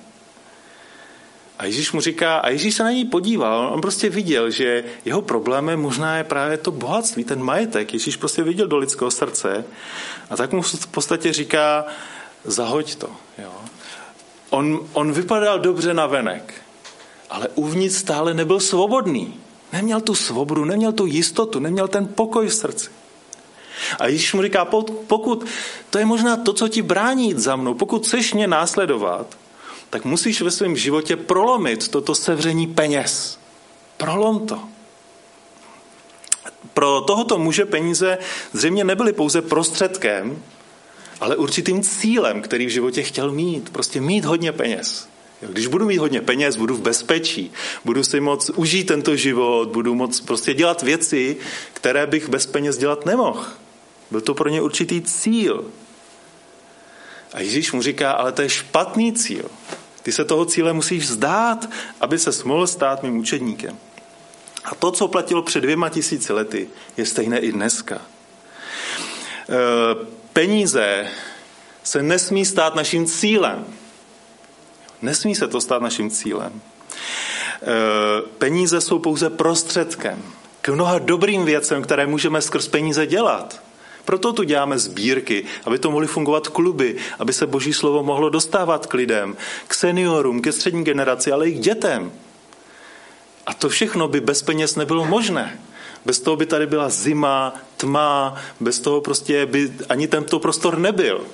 A 1.60 1.64
Ježíš 1.64 1.92
mu 1.92 2.00
říká, 2.00 2.38
a 2.38 2.48
Ježíš 2.48 2.74
se 2.74 2.82
na 2.82 2.90
něj 2.90 3.04
podíval, 3.04 3.70
on 3.72 3.80
prostě 3.80 4.08
viděl, 4.08 4.50
že 4.50 4.84
jeho 5.04 5.22
problémem 5.22 5.80
možná 5.80 6.16
je 6.16 6.24
právě 6.24 6.56
to 6.56 6.70
bohatství, 6.70 7.24
ten 7.24 7.42
majetek. 7.42 7.92
Ježíš 7.92 8.16
prostě 8.16 8.42
viděl 8.42 8.66
do 8.66 8.76
lidského 8.76 9.10
srdce 9.10 9.64
a 10.30 10.36
tak 10.36 10.52
mu 10.52 10.62
v 10.62 10.86
podstatě 10.86 11.32
říká, 11.32 11.84
zahoď 12.44 12.94
to. 12.94 13.10
Jo. 13.38 13.52
On, 14.50 14.80
on 14.92 15.12
vypadal 15.12 15.58
dobře 15.58 15.94
na 15.94 16.06
venek, 16.06 16.54
ale 17.30 17.48
uvnitř 17.54 17.96
stále 17.96 18.34
nebyl 18.34 18.60
svobodný. 18.60 19.34
Neměl 19.72 20.00
tu 20.00 20.14
svobodu, 20.14 20.64
neměl 20.64 20.92
tu 20.92 21.06
jistotu, 21.06 21.58
neměl 21.58 21.88
ten 21.88 22.06
pokoj 22.06 22.46
v 22.46 22.54
srdci. 22.54 22.90
A 23.98 24.06
Ježíš 24.06 24.34
mu 24.34 24.42
říká, 24.42 24.64
pokud 25.06 25.44
to 25.90 25.98
je 25.98 26.04
možná 26.04 26.36
to, 26.36 26.52
co 26.52 26.68
ti 26.68 26.82
brání 26.82 27.28
jít 27.28 27.38
za 27.38 27.56
mnou, 27.56 27.74
pokud 27.74 28.06
chceš 28.06 28.34
mě 28.34 28.46
následovat, 28.46 29.39
tak 29.90 30.04
musíš 30.04 30.42
ve 30.42 30.50
svém 30.50 30.76
životě 30.76 31.16
prolomit 31.16 31.88
toto 31.88 32.14
sevření 32.14 32.66
peněz. 32.66 33.38
Prolom 33.96 34.46
to. 34.46 34.60
Pro 36.74 37.00
tohoto 37.00 37.38
muže 37.38 37.64
peníze 37.64 38.18
zřejmě 38.52 38.84
nebyly 38.84 39.12
pouze 39.12 39.42
prostředkem, 39.42 40.42
ale 41.20 41.36
určitým 41.36 41.82
cílem, 41.82 42.42
který 42.42 42.66
v 42.66 42.70
životě 42.70 43.02
chtěl 43.02 43.32
mít. 43.32 43.70
Prostě 43.70 44.00
mít 44.00 44.24
hodně 44.24 44.52
peněz. 44.52 45.08
Když 45.40 45.66
budu 45.66 45.86
mít 45.86 45.98
hodně 45.98 46.20
peněz, 46.20 46.56
budu 46.56 46.74
v 46.74 46.80
bezpečí, 46.80 47.52
budu 47.84 48.04
si 48.04 48.20
moc 48.20 48.50
užít 48.50 48.86
tento 48.86 49.16
život, 49.16 49.68
budu 49.68 49.94
moc 49.94 50.20
prostě 50.20 50.54
dělat 50.54 50.82
věci, 50.82 51.36
které 51.72 52.06
bych 52.06 52.28
bez 52.28 52.46
peněz 52.46 52.78
dělat 52.78 53.06
nemohl. 53.06 53.44
Byl 54.10 54.20
to 54.20 54.34
pro 54.34 54.48
ně 54.48 54.62
určitý 54.62 55.02
cíl. 55.02 55.64
A 57.32 57.40
Ježíš 57.40 57.72
mu 57.72 57.82
říká, 57.82 58.12
ale 58.12 58.32
to 58.32 58.42
je 58.42 58.48
špatný 58.48 59.12
cíl. 59.12 59.50
Ty 60.02 60.12
se 60.12 60.24
toho 60.24 60.44
cíle 60.44 60.72
musíš 60.72 61.04
vzdát, 61.04 61.70
aby 62.00 62.18
se 62.18 62.44
mohl 62.44 62.66
stát 62.66 63.02
mým 63.02 63.18
učedníkem. 63.18 63.78
A 64.64 64.74
to, 64.74 64.90
co 64.90 65.08
platilo 65.08 65.42
před 65.42 65.60
dvěma 65.60 65.88
tisíci 65.88 66.32
lety, 66.32 66.68
je 66.96 67.06
stejné 67.06 67.38
i 67.38 67.52
dneska. 67.52 67.94
E, 67.94 68.00
peníze 70.32 71.08
se 71.82 72.02
nesmí 72.02 72.44
stát 72.44 72.74
naším 72.74 73.06
cílem. 73.06 73.66
Nesmí 75.02 75.34
se 75.34 75.48
to 75.48 75.60
stát 75.60 75.82
naším 75.82 76.10
cílem. 76.10 76.60
E, 76.60 78.22
peníze 78.38 78.80
jsou 78.80 78.98
pouze 78.98 79.30
prostředkem 79.30 80.22
k 80.60 80.68
mnoha 80.68 80.98
dobrým 80.98 81.44
věcem, 81.44 81.82
které 81.82 82.06
můžeme 82.06 82.42
skrz 82.42 82.68
peníze 82.68 83.06
dělat. 83.06 83.62
Proto 84.10 84.32
tu 84.32 84.42
děláme 84.42 84.78
sbírky, 84.78 85.44
aby 85.64 85.78
to 85.78 85.90
mohly 85.90 86.06
fungovat 86.06 86.48
kluby, 86.48 86.96
aby 87.18 87.32
se 87.32 87.46
boží 87.46 87.72
slovo 87.72 88.02
mohlo 88.02 88.30
dostávat 88.30 88.86
k 88.86 88.94
lidem, 88.94 89.36
k 89.68 89.74
seniorům, 89.74 90.42
ke 90.42 90.52
střední 90.52 90.84
generaci, 90.84 91.32
ale 91.32 91.48
i 91.48 91.52
k 91.52 91.60
dětem. 91.60 92.12
A 93.46 93.54
to 93.54 93.68
všechno 93.68 94.08
by 94.08 94.20
bez 94.20 94.42
peněz 94.42 94.76
nebylo 94.76 95.04
možné. 95.04 95.60
Bez 96.04 96.20
toho 96.20 96.36
by 96.36 96.46
tady 96.46 96.66
byla 96.66 96.88
zima, 96.88 97.54
tma, 97.76 98.34
bez 98.60 98.80
toho 98.80 99.00
prostě 99.00 99.46
by 99.46 99.72
ani 99.88 100.08
tento 100.08 100.38
prostor 100.38 100.78
nebyl. 100.78 101.24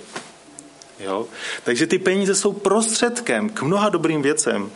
Jo? 1.01 1.27
Takže 1.65 1.87
ty 1.87 1.99
peníze 1.99 2.35
jsou 2.35 2.53
prostředkem 2.53 3.49
k 3.51 3.63
mnoha 3.63 3.89
dobrým 3.89 4.23
věcem. 4.23 4.71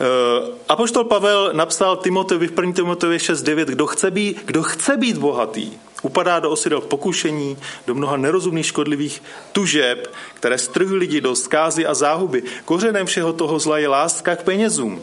Eh, 0.00 0.52
Apoštol 0.68 1.04
Pavel 1.04 1.50
napsal 1.52 1.96
Timoteovi 1.96 2.46
v 2.46 2.52
1. 2.52 2.72
Timoteovi 2.72 3.18
6.9, 3.18 3.64
kdo 3.64 3.86
chce 3.86 4.10
být, 4.10 4.42
kdo 4.44 4.62
chce 4.62 4.96
být 4.96 5.18
bohatý, 5.18 5.72
upadá 6.02 6.40
do 6.40 6.50
osidel 6.50 6.80
pokušení, 6.80 7.58
do 7.86 7.94
mnoha 7.94 8.16
nerozumných 8.16 8.66
škodlivých 8.66 9.22
tužeb, 9.52 10.14
které 10.34 10.58
strhují 10.58 10.96
lidi 10.96 11.20
do 11.20 11.36
zkázy 11.36 11.86
a 11.86 11.94
záhuby. 11.94 12.42
Kořenem 12.64 13.06
všeho 13.06 13.32
toho 13.32 13.58
zla 13.58 13.78
je 13.78 13.88
láska 13.88 14.36
k 14.36 14.42
penězům. 14.42 15.00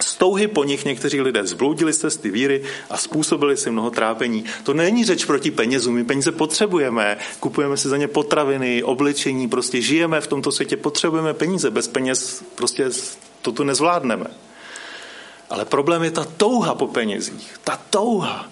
Z 0.00 0.16
touhy 0.16 0.48
po 0.48 0.64
nich 0.64 0.84
někteří 0.84 1.20
lidé 1.20 1.46
zbloudili 1.46 1.92
z 1.92 1.98
cesty 1.98 2.30
víry 2.30 2.62
a 2.90 2.96
způsobili 2.96 3.56
si 3.56 3.70
mnoho 3.70 3.90
trápení. 3.90 4.44
To 4.62 4.74
není 4.74 5.04
řeč 5.04 5.24
proti 5.24 5.50
penězům, 5.50 5.94
my 5.94 6.04
peníze 6.04 6.32
potřebujeme, 6.32 7.18
kupujeme 7.40 7.76
si 7.76 7.88
za 7.88 7.96
ně 7.96 8.08
potraviny, 8.08 8.82
oblečení, 8.82 9.48
prostě 9.48 9.80
žijeme 9.80 10.20
v 10.20 10.26
tomto 10.26 10.52
světě, 10.52 10.76
potřebujeme 10.76 11.34
peníze, 11.34 11.70
bez 11.70 11.88
peněz 11.88 12.44
prostě 12.54 12.90
to 13.42 13.52
tu 13.52 13.64
nezvládneme. 13.64 14.26
Ale 15.50 15.64
problém 15.64 16.02
je 16.02 16.10
ta 16.10 16.24
touha 16.24 16.74
po 16.74 16.86
penězích, 16.86 17.60
ta 17.64 17.80
touha, 17.90 18.46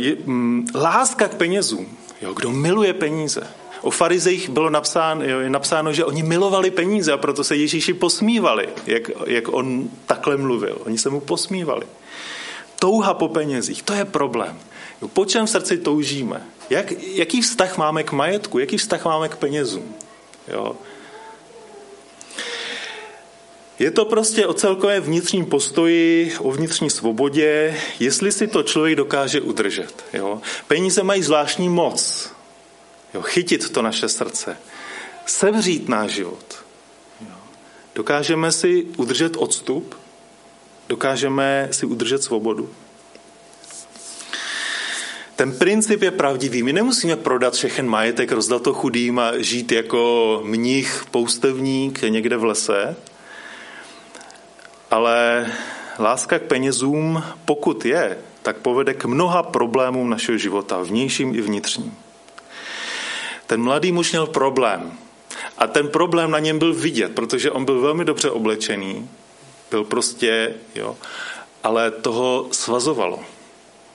e, 0.00 0.16
mm, 0.24 0.66
láska 0.74 1.28
k 1.28 1.34
penězům. 1.34 1.86
Jo, 2.22 2.34
kdo 2.34 2.52
miluje 2.52 2.94
peníze, 2.94 3.46
O 3.82 3.90
farizejích 3.90 4.48
bylo 4.48 4.70
napsáno, 4.70 5.22
je 5.22 5.50
napsáno, 5.50 5.92
že 5.92 6.04
oni 6.04 6.22
milovali 6.22 6.70
peníze 6.70 7.12
a 7.12 7.16
proto 7.16 7.44
se 7.44 7.56
Ježíši 7.56 7.94
posmívali, 7.94 8.68
jak, 8.86 9.10
jak 9.26 9.54
on 9.54 9.90
takhle 10.06 10.36
mluvil. 10.36 10.78
Oni 10.86 10.98
se 10.98 11.10
mu 11.10 11.20
posmívali. 11.20 11.86
Touha 12.78 13.14
po 13.14 13.28
penězích, 13.28 13.82
to 13.82 13.92
je 13.92 14.04
problém. 14.04 14.58
Po 15.12 15.24
čem 15.24 15.46
v 15.46 15.50
srdci 15.50 15.78
toužíme? 15.78 16.42
Jak, 16.70 16.92
jaký 16.92 17.40
vztah 17.40 17.78
máme 17.78 18.02
k 18.02 18.12
majetku? 18.12 18.58
Jaký 18.58 18.76
vztah 18.76 19.04
máme 19.04 19.28
k 19.28 19.36
penězům? 19.36 19.94
Jo? 20.48 20.76
Je 23.78 23.90
to 23.90 24.04
prostě 24.04 24.46
o 24.46 24.54
celkové 24.54 25.00
vnitřním 25.00 25.46
postoji, 25.46 26.32
o 26.38 26.50
vnitřní 26.50 26.90
svobodě, 26.90 27.76
jestli 28.00 28.32
si 28.32 28.46
to 28.46 28.62
člověk 28.62 28.96
dokáže 28.96 29.40
udržet. 29.40 30.04
Jo? 30.12 30.40
Peníze 30.68 31.02
mají 31.02 31.22
zvláštní 31.22 31.68
moc. 31.68 32.30
Jo, 33.14 33.22
chytit 33.22 33.70
to 33.70 33.82
naše 33.82 34.08
srdce. 34.08 34.56
Sevřít 35.26 35.88
náš 35.88 36.10
život. 36.10 36.64
Jo. 37.20 37.34
Dokážeme 37.94 38.52
si 38.52 38.86
udržet 38.96 39.36
odstup, 39.36 39.94
dokážeme 40.88 41.68
si 41.70 41.86
udržet 41.86 42.22
svobodu. 42.22 42.70
Ten 45.36 45.52
princip 45.52 46.02
je 46.02 46.10
pravdivý. 46.10 46.62
My 46.62 46.72
nemusíme 46.72 47.16
prodat 47.16 47.54
všechen 47.54 47.88
majetek, 47.88 48.32
rozdat 48.32 48.62
to 48.62 48.74
chudým 48.74 49.18
a 49.18 49.38
žít 49.38 49.72
jako 49.72 50.40
mnich, 50.44 51.04
poustevník 51.10 52.02
někde 52.02 52.36
v 52.36 52.44
lese. 52.44 52.96
Ale 54.96 55.52
láska 55.98 56.38
k 56.38 56.42
penězům, 56.42 57.22
pokud 57.44 57.84
je, 57.84 58.18
tak 58.42 58.56
povede 58.56 58.94
k 58.94 59.04
mnoha 59.04 59.42
problémům 59.42 60.10
našeho 60.10 60.38
života, 60.38 60.82
vnějším 60.82 61.34
i 61.34 61.40
vnitřním. 61.40 61.98
Ten 63.46 63.62
mladý 63.62 63.92
muž 63.92 64.12
měl 64.12 64.26
problém. 64.26 64.92
A 65.58 65.66
ten 65.66 65.88
problém 65.88 66.30
na 66.30 66.38
něm 66.38 66.58
byl 66.58 66.74
vidět, 66.74 67.14
protože 67.14 67.50
on 67.50 67.64
byl 67.64 67.80
velmi 67.80 68.04
dobře 68.04 68.30
oblečený, 68.30 69.08
byl 69.70 69.84
prostě, 69.84 70.54
jo, 70.74 70.96
ale 71.62 71.90
toho 71.90 72.48
svazovalo. 72.50 73.20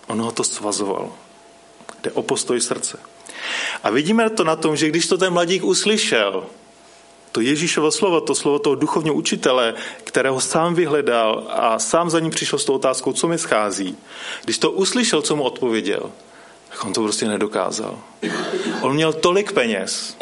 Ono 0.08 0.24
ho 0.24 0.32
to 0.32 0.44
svazovalo. 0.44 1.14
Jde 2.04 2.12
o 2.12 2.22
postoj 2.22 2.62
srdce. 2.62 3.00
A 3.84 3.90
vidíme 3.90 4.30
to 4.30 4.44
na 4.44 4.56
tom, 4.56 4.76
že 4.76 4.90
když 4.90 5.08
to 5.08 5.18
ten 5.18 5.34
mladík 5.34 5.64
uslyšel, 5.64 6.46
to 7.32 7.42
Ježíšovo 7.42 7.92
slovo, 7.92 8.22
to 8.22 8.36
slovo 8.36 8.60
toho 8.60 8.76
duchovního 8.76 9.16
učitele, 9.16 9.74
kterého 10.04 10.42
sám 10.42 10.76
vyhledal 10.76 11.48
a 11.50 11.80
sám 11.80 12.10
za 12.10 12.20
ním 12.20 12.32
přišel 12.32 12.60
s 12.60 12.66
tou 12.66 12.74
otázkou, 12.74 13.14
co 13.14 13.28
mi 13.28 13.38
schází. 13.38 13.98
Když 14.44 14.58
to 14.58 14.72
uslyšel, 14.72 15.22
co 15.22 15.36
mu 15.36 15.44
odpověděl, 15.44 16.12
tak 16.70 16.86
on 16.86 16.94
to 16.94 17.02
prostě 17.02 17.28
nedokázal. 17.28 18.00
On 18.82 18.94
měl 18.94 19.14
tolik 19.14 19.52
peněz. 19.52 20.18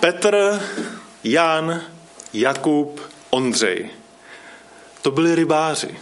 Petr, 0.00 0.60
Jan, 1.24 1.82
Jakub, 2.32 3.00
Ondřej. 3.30 3.90
To 5.02 5.10
byli 5.10 5.34
rybáři. 5.34 5.98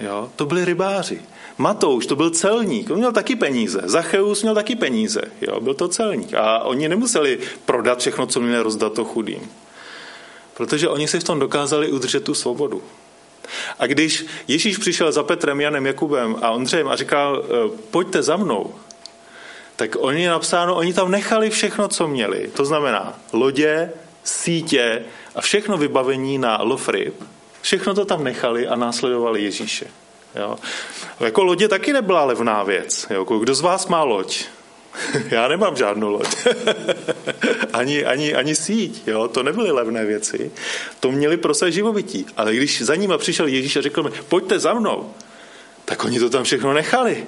Jo? 0.00 0.30
To 0.36 0.46
byli 0.46 0.64
rybáři. 0.64 1.22
Matouš, 1.58 2.06
to 2.06 2.16
byl 2.16 2.30
celník, 2.30 2.90
on 2.90 2.98
měl 2.98 3.12
taky 3.12 3.36
peníze. 3.36 3.80
Zacheus 3.84 4.42
měl 4.42 4.54
taky 4.54 4.76
peníze, 4.76 5.20
jo? 5.40 5.60
byl 5.60 5.74
to 5.74 5.88
celník. 5.88 6.34
A 6.34 6.58
oni 6.58 6.88
nemuseli 6.88 7.38
prodat 7.64 7.98
všechno, 7.98 8.26
co 8.26 8.40
měli 8.40 8.62
rozdat 8.62 8.92
to 8.92 9.04
chudým. 9.04 9.50
Protože 10.54 10.88
oni 10.88 11.08
si 11.08 11.20
v 11.20 11.24
tom 11.24 11.38
dokázali 11.38 11.92
udržet 11.92 12.24
tu 12.24 12.34
svobodu. 12.34 12.82
A 13.78 13.86
když 13.86 14.26
Ježíš 14.48 14.78
přišel 14.78 15.12
za 15.12 15.22
Petrem, 15.22 15.60
Janem, 15.60 15.86
Jakubem 15.86 16.36
a 16.42 16.50
Ondřejem 16.50 16.88
a 16.88 16.96
říkal, 16.96 17.44
e, 17.44 17.78
pojďte 17.90 18.22
za 18.22 18.36
mnou, 18.36 18.74
tak 19.76 19.96
oni 19.98 20.26
napsáno, 20.26 20.76
oni 20.76 20.92
tam 20.94 21.10
nechali 21.10 21.50
všechno, 21.50 21.88
co 21.88 22.08
měli. 22.08 22.50
To 22.56 22.64
znamená 22.64 23.18
lodě, 23.32 23.92
sítě 24.24 25.02
a 25.34 25.40
všechno 25.40 25.76
vybavení 25.76 26.38
na 26.38 26.62
lov. 26.62 26.88
Všechno 27.60 27.94
to 27.94 28.04
tam 28.04 28.24
nechali 28.24 28.66
a 28.66 28.76
následovali 28.76 29.42
Ježíše. 29.42 29.86
Jo. 30.34 30.56
Jako 31.20 31.44
lodě 31.44 31.68
taky 31.68 31.92
nebyla 31.92 32.24
levná 32.24 32.62
věc. 32.62 33.06
Jo. 33.10 33.24
Kdo 33.24 33.54
z 33.54 33.60
vás 33.60 33.86
má 33.86 34.02
loď? 34.02 34.44
Já 35.30 35.48
nemám 35.48 35.76
žádnou 35.76 36.10
loď. 36.10 36.26
ani, 37.72 38.04
ani, 38.04 38.34
ani 38.34 38.54
síť. 38.54 39.02
Jo? 39.06 39.28
To 39.28 39.42
nebyly 39.42 39.70
levné 39.70 40.04
věci. 40.04 40.50
To 41.00 41.12
měli 41.12 41.36
pro 41.36 41.54
své 41.54 41.72
živobytí. 41.72 42.26
Ale 42.36 42.54
když 42.54 42.82
za 42.82 42.94
nimi 42.94 43.14
přišel 43.18 43.46
Ježíš 43.46 43.76
a 43.76 43.82
řekl 43.82 44.02
mi, 44.02 44.10
pojďte 44.28 44.58
za 44.58 44.74
mnou, 44.74 45.14
tak 45.84 46.04
oni 46.04 46.18
to 46.18 46.30
tam 46.30 46.44
všechno 46.44 46.72
nechali. 46.72 47.26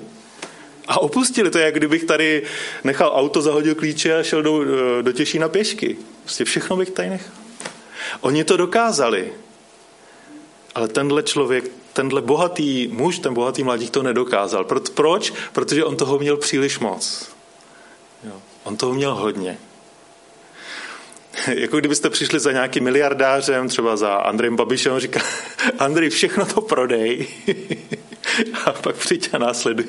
A 0.89 1.01
opustili 1.01 1.51
to, 1.51 1.59
jak 1.59 1.75
kdybych 1.75 2.05
tady 2.05 2.43
nechal 2.85 3.13
auto, 3.15 3.43
zahodil 3.43 3.75
klíče 3.75 4.19
a 4.19 4.23
šel 4.23 4.43
do, 4.43 4.65
do 5.03 5.13
Těšína 5.13 5.49
pěšky. 5.49 5.97
Prostě 6.23 6.45
všechno 6.45 6.77
bych 6.77 6.91
tady 6.91 7.11
nechal. 7.11 7.35
Oni 8.21 8.45
to 8.45 8.57
dokázali. 8.57 9.33
Ale 10.79 10.89
tenhle 10.89 11.23
člověk, 11.23 11.71
tenhle 11.93 12.23
bohatý 12.23 12.89
muž, 12.89 13.19
ten 13.19 13.35
bohatý 13.35 13.65
mladík 13.65 13.91
to 13.91 14.03
nedokázal. 14.03 14.67
Proč? 14.95 15.33
Protože 15.53 15.85
on 15.85 15.97
toho 15.97 16.19
měl 16.19 16.37
příliš 16.37 16.79
moc. 16.79 17.29
Jo. 18.25 18.43
On 18.65 18.77
toho 18.77 18.95
měl 18.95 19.15
hodně. 19.15 19.59
jako 21.55 21.79
kdybyste 21.79 22.11
přišli 22.11 22.41
za 22.41 22.53
nějakým 22.53 22.85
miliardářem, 22.85 23.69
třeba 23.69 23.97
za 23.97 24.15
Andrejem 24.15 24.57
Babišem, 24.57 25.01
říká, 25.01 25.21
Andrej, 25.79 26.11
všechno 26.11 26.47
to 26.47 26.61
prodej 26.61 27.27
a 28.65 28.73
pak 28.73 28.97
přijď 28.97 29.35
a 29.35 29.39
následuj. 29.39 29.87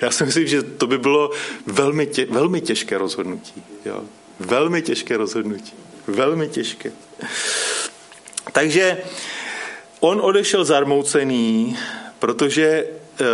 Já 0.00 0.10
si 0.10 0.24
myslím, 0.24 0.46
že 0.46 0.62
to 0.62 0.86
by 0.86 0.98
bylo 0.98 1.30
velmi, 1.66 2.06
tě, 2.06 2.26
velmi 2.30 2.60
těžké 2.60 2.98
rozhodnutí. 2.98 3.62
Jo. 3.84 4.02
Velmi 4.40 4.82
těžké 4.82 5.16
rozhodnutí. 5.16 5.72
Velmi 6.06 6.48
těžké. 6.48 6.92
Takže 8.52 8.98
on 10.00 10.20
odešel 10.22 10.64
zarmoucený, 10.64 11.76
protože, 12.18 12.86
eh, 13.20 13.24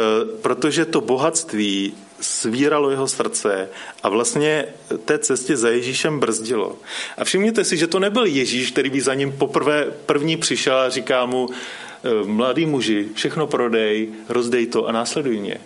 protože 0.42 0.84
to 0.84 1.00
bohatství 1.00 1.94
svíralo 2.20 2.90
jeho 2.90 3.08
srdce 3.08 3.68
a 4.02 4.08
vlastně 4.08 4.66
té 5.04 5.18
cestě 5.18 5.56
za 5.56 5.68
Ježíšem 5.68 6.20
brzdilo. 6.20 6.76
A 7.18 7.24
všimněte 7.24 7.64
si, 7.64 7.76
že 7.76 7.86
to 7.86 7.98
nebyl 7.98 8.24
Ježíš, 8.24 8.70
který 8.70 8.90
by 8.90 9.00
za 9.00 9.14
ním 9.14 9.32
poprvé 9.32 9.86
první 10.06 10.36
přišel 10.36 10.76
a 10.76 10.90
říká 10.90 11.26
mu, 11.26 11.48
e, 12.04 12.26
mladý 12.26 12.66
muži, 12.66 13.08
všechno 13.14 13.46
prodej, 13.46 14.08
rozdej 14.28 14.66
to 14.66 14.86
a 14.86 14.92
následuj 14.92 15.38
mě. 15.38 15.56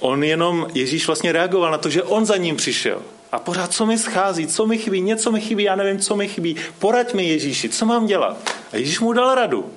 On 0.00 0.24
jenom, 0.24 0.66
Ježíš 0.74 1.06
vlastně 1.06 1.32
reagoval 1.32 1.70
na 1.70 1.78
to, 1.78 1.90
že 1.90 2.02
on 2.02 2.26
za 2.26 2.36
ním 2.36 2.56
přišel. 2.56 3.02
A 3.32 3.38
pořád, 3.38 3.72
co 3.72 3.86
mi 3.86 3.98
schází, 3.98 4.46
co 4.46 4.66
mi 4.66 4.78
chybí, 4.78 5.00
něco 5.00 5.32
mi 5.32 5.40
chybí, 5.40 5.62
já 5.62 5.76
nevím, 5.76 5.98
co 5.98 6.16
mi 6.16 6.28
chybí. 6.28 6.56
Poraď 6.78 7.14
mi 7.14 7.28
Ježíši, 7.28 7.68
co 7.68 7.86
mám 7.86 8.06
dělat? 8.06 8.50
A 8.72 8.76
Ježíš 8.76 9.00
mu 9.00 9.12
dal 9.12 9.34
radu. 9.34 9.70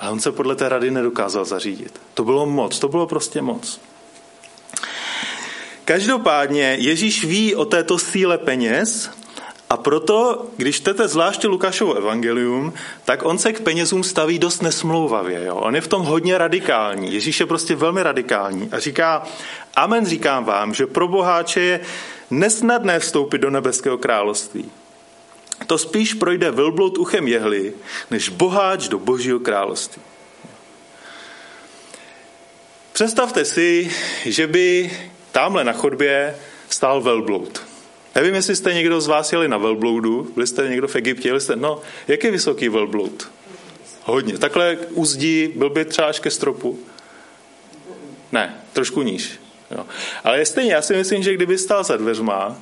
A 0.00 0.10
on 0.10 0.20
se 0.20 0.32
podle 0.32 0.56
té 0.56 0.68
rady 0.68 0.90
nedokázal 0.90 1.44
zařídit. 1.44 2.00
To 2.14 2.24
bylo 2.24 2.46
moc, 2.46 2.78
to 2.78 2.88
bylo 2.88 3.06
prostě 3.06 3.42
moc. 3.42 3.80
Každopádně 5.84 6.76
Ježíš 6.80 7.24
ví 7.24 7.54
o 7.54 7.64
této 7.64 7.98
síle 7.98 8.38
peněz 8.38 9.10
a 9.70 9.76
proto, 9.76 10.46
když 10.56 10.76
čtete 10.76 11.08
zvláště 11.08 11.48
Lukášovo 11.48 11.94
evangelium, 11.94 12.72
tak 13.04 13.24
on 13.24 13.38
se 13.38 13.52
k 13.52 13.60
penězům 13.60 14.02
staví 14.04 14.38
dost 14.38 14.62
nesmlouvavě. 14.62 15.44
Jo? 15.44 15.56
On 15.56 15.74
je 15.74 15.80
v 15.80 15.88
tom 15.88 16.02
hodně 16.02 16.38
radikální. 16.38 17.12
Ježíš 17.12 17.40
je 17.40 17.46
prostě 17.46 17.76
velmi 17.76 18.02
radikální 18.02 18.68
a 18.72 18.78
říká, 18.78 19.22
amen 19.76 20.06
říkám 20.06 20.44
vám, 20.44 20.74
že 20.74 20.86
pro 20.86 21.08
boháče 21.08 21.60
je 21.60 21.80
nesnadné 22.30 22.98
vstoupit 22.98 23.38
do 23.38 23.50
nebeského 23.50 23.98
království. 23.98 24.70
To 25.66 25.78
spíš 25.78 26.14
projde 26.14 26.50
velbloud 26.50 26.98
uchem 26.98 27.28
jehly, 27.28 27.72
než 28.10 28.28
boháč 28.28 28.88
do 28.88 28.98
božího 28.98 29.40
království. 29.40 30.02
Představte 32.92 33.44
si, 33.44 33.90
že 34.24 34.46
by 34.46 34.90
tamhle 35.32 35.64
na 35.64 35.72
chodbě 35.72 36.36
stál 36.68 37.00
velbloud. 37.00 37.62
Nevím, 38.14 38.34
jestli 38.34 38.56
jste 38.56 38.74
někdo 38.74 39.00
z 39.00 39.06
vás 39.06 39.32
jeli 39.32 39.48
na 39.48 39.58
velbloudu, 39.58 40.32
byli 40.34 40.46
jste 40.46 40.68
někdo 40.68 40.88
v 40.88 40.96
Egyptě, 40.96 41.28
jeli 41.28 41.40
jste, 41.40 41.56
no, 41.56 41.80
jak 42.08 42.24
je 42.24 42.30
vysoký 42.30 42.68
velbloud? 42.68 43.30
Hodně. 44.02 44.38
Takhle 44.38 44.76
uzdí, 44.90 45.48
byl 45.56 45.70
by 45.70 45.84
třeba 45.84 46.08
až 46.08 46.20
ke 46.20 46.30
stropu? 46.30 46.78
Ne, 48.32 48.64
trošku 48.72 49.02
níž. 49.02 49.40
Jo. 49.70 49.86
Ale 50.24 50.46
stejně, 50.46 50.72
já 50.72 50.82
si 50.82 50.96
myslím, 50.96 51.22
že 51.22 51.34
kdyby 51.34 51.58
stál 51.58 51.84
za 51.84 51.96
dveřma, 51.96 52.56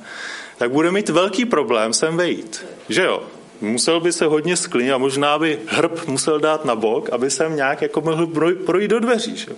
tak 0.59 0.71
bude 0.71 0.91
mít 0.91 1.09
velký 1.09 1.45
problém 1.45 1.93
sem 1.93 2.17
vejít. 2.17 2.65
Že 2.89 3.03
jo? 3.03 3.23
Musel 3.61 3.99
by 3.99 4.11
se 4.11 4.25
hodně 4.25 4.57
sklínit 4.57 4.93
a 4.93 4.97
možná 4.97 5.39
by 5.39 5.59
hrb 5.65 6.07
musel 6.07 6.39
dát 6.39 6.65
na 6.65 6.75
bok, 6.75 7.09
aby 7.09 7.31
jsem 7.31 7.55
nějak 7.55 7.81
jako 7.81 8.01
mohl 8.01 8.27
projít 8.65 8.87
do 8.87 8.99
dveří. 8.99 9.37
Že? 9.37 9.51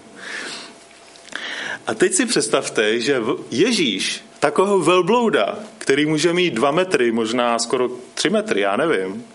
A 1.87 1.93
teď 1.93 2.13
si 2.13 2.25
představte, 2.25 2.99
že 2.99 3.21
Ježíš, 3.51 4.23
takového 4.39 4.79
velblouda, 4.79 5.59
který 5.77 6.05
může 6.05 6.33
mít 6.33 6.53
dva 6.53 6.71
metry, 6.71 7.11
možná 7.11 7.59
skoro 7.59 7.89
tři 8.13 8.29
metry, 8.29 8.61
já 8.61 8.75
nevím, 8.77 9.25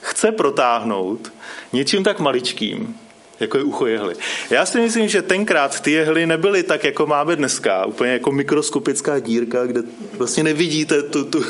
chce 0.00 0.32
protáhnout 0.32 1.32
něčím 1.72 2.04
tak 2.04 2.20
maličkým, 2.20 2.96
jako 3.40 3.58
je 3.58 3.64
ucho 3.64 3.86
jehly. 3.86 4.14
Já 4.50 4.66
si 4.66 4.80
myslím, 4.80 5.08
že 5.08 5.22
tenkrát 5.22 5.80
ty 5.80 5.90
jehly 5.90 6.26
nebyly 6.26 6.62
tak, 6.62 6.84
jako 6.84 7.06
máme 7.06 7.36
dneska, 7.36 7.86
úplně 7.86 8.12
jako 8.12 8.32
mikroskopická 8.32 9.18
dírka, 9.18 9.66
kde 9.66 9.82
vlastně 10.12 10.42
nevidíte 10.42 11.02
tu, 11.02 11.24
tu. 11.24 11.44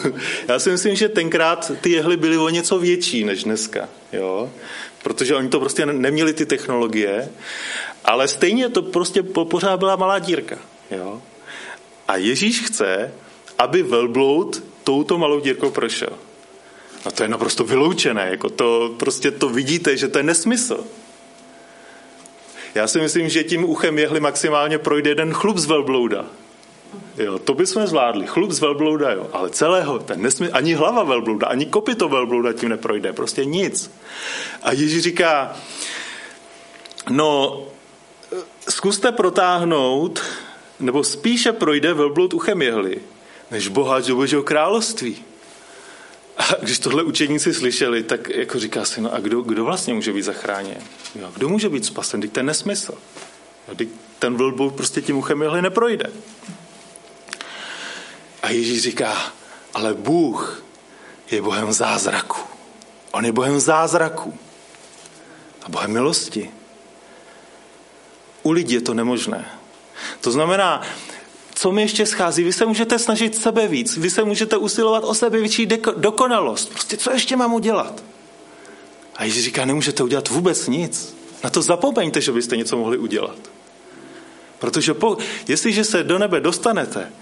Já 0.49 0.59
si 0.59 0.71
myslím, 0.71 0.97
že 0.97 1.09
tenkrát 1.09 1.73
ty 1.81 1.91
jehly 1.91 2.17
byly 2.17 2.37
o 2.37 2.49
něco 2.49 2.79
větší 2.79 3.25
než 3.25 3.45
dneska, 3.45 3.89
jo? 4.13 4.51
protože 5.03 5.35
oni 5.35 5.49
to 5.49 5.61
prostě 5.61 5.87
neměli 5.87 6.33
ty 6.33 6.47
technologie, 6.47 7.29
ale 8.05 8.29
stejně 8.29 8.69
to 8.69 8.83
prostě 8.83 9.23
pořád 9.23 9.77
byla 9.77 9.97
malá 9.97 10.19
dírka. 10.19 10.59
Jo? 10.91 11.23
A 12.09 12.17
Ježíš 12.17 12.61
chce, 12.61 13.13
aby 13.59 13.83
velbloud 13.83 14.63
touto 14.85 15.19
malou 15.19 15.41
dírkou 15.41 15.71
prošel. 15.71 16.11
No 17.07 17.11
to 17.13 17.23
je 17.23 17.29
naprosto 17.29 17.65
vyloučené, 17.65 18.29
jako 18.31 18.51
to 18.51 18.95
prostě 18.99 19.31
to 19.31 19.49
vidíte, 19.49 19.97
že 19.97 20.09
to 20.09 20.19
je 20.19 20.25
nesmysl. 20.25 20.85
Já 22.75 22.87
si 22.87 23.01
myslím, 23.01 23.29
že 23.29 23.45
tím 23.45 23.65
uchem 23.65 23.99
jehly 23.99 24.21
maximálně 24.21 24.79
projde 24.79 25.11
jeden 25.11 25.33
chlup 25.33 25.59
z 25.59 25.67
velblouda. 25.67 26.27
Jo, 27.17 27.39
to 27.39 27.55
bychom 27.55 27.87
zvládli. 27.87 28.27
Chlup 28.27 28.51
z 28.51 28.61
velblouda, 28.61 29.11
jo. 29.13 29.27
Ale 29.33 29.51
celého, 29.51 29.99
ten 29.99 30.23
nesmí, 30.23 30.49
ani 30.49 30.75
hlava 30.75 31.03
velblouda, 31.03 31.47
ani 31.47 31.67
kopito 31.67 32.09
velblouda 32.09 32.53
tím 32.53 32.69
neprojde. 32.69 33.13
Prostě 33.13 33.45
nic. 33.45 33.91
A 34.63 34.73
Ježíš 34.73 35.03
říká, 35.03 35.57
no, 37.11 37.63
zkuste 38.69 39.13
protáhnout, 39.13 40.23
nebo 40.81 41.05
spíše 41.05 41.53
projde 41.53 41.95
velbloud 41.95 42.35
uchem 42.35 42.63
jehly, 42.63 43.01
než 43.51 43.69
boháč 43.69 44.07
do 44.07 44.17
Božího 44.17 44.43
království. 44.43 45.17
A 46.37 46.43
když 46.63 46.79
tohle 46.79 47.03
učeníci 47.03 47.55
slyšeli, 47.55 48.03
tak 48.03 48.29
jako 48.29 48.59
říká 48.59 48.85
si, 48.85 49.01
no 49.01 49.15
a 49.15 49.21
kdo, 49.21 49.41
kdo 49.41 49.65
vlastně 49.65 49.95
může 49.95 50.13
být 50.13 50.23
zachráněn? 50.23 50.83
Jo, 51.15 51.31
kdo 51.35 51.49
může 51.49 51.69
být 51.69 51.85
spasen? 51.85 52.21
Teď 52.21 52.33
ten 52.33 52.47
nesmysl. 52.47 52.95
Jo, 53.69 53.87
ten 54.19 54.37
velbloud 54.37 54.75
prostě 54.75 55.03
tím 55.03 55.17
uchem 55.17 55.43
jehly 55.43 55.63
neprojde. 55.63 56.13
A 58.43 58.51
Ježíš 58.51 58.83
říká, 58.83 59.33
ale 59.75 59.95
Bůh 59.95 60.65
je 61.31 61.43
Bohem 61.43 61.73
zázraku. 61.73 62.41
On 63.13 63.25
je 63.25 63.33
Bohem 63.33 63.61
zázraku. 63.61 64.39
A 65.63 65.69
Bohem 65.69 65.93
milosti. 65.93 66.51
U 68.43 68.51
lidí 68.51 68.75
je 68.75 68.81
to 68.81 68.95
nemožné. 68.95 69.45
To 70.21 70.31
znamená, 70.31 70.83
co 71.65 71.73
mi 71.73 71.83
ještě 71.83 72.07
schází? 72.07 72.45
Vy 72.45 72.53
se 72.53 72.67
můžete 72.67 72.99
snažit 72.99 73.37
sebe 73.37 73.69
víc, 73.69 73.97
vy 73.97 74.11
se 74.11 74.25
můžete 74.25 74.57
usilovat 74.57 75.05
o 75.05 75.15
sebe 75.15 75.39
větší 75.39 75.69
dokonalost. 75.97 76.69
Prostě 76.69 76.97
co 76.97 77.11
ještě 77.11 77.37
mám 77.37 77.55
udělat? 77.55 78.05
A 79.17 79.25
Ježíš 79.25 79.45
říká, 79.45 79.65
nemůžete 79.65 80.03
udělat 80.03 80.29
vůbec 80.29 80.69
nic. 80.69 81.17
Na 81.45 81.51
to 81.51 81.63
zapomeňte, 81.63 82.21
že 82.21 82.33
byste 82.33 82.57
něco 82.57 82.77
mohli 82.77 82.99
udělat. 82.99 83.37
Protože 84.59 84.95
po, 84.95 85.17
jestliže 85.49 85.85
se 85.85 86.05
do 86.05 86.19
nebe 86.19 86.41
dostanete, 86.41 87.13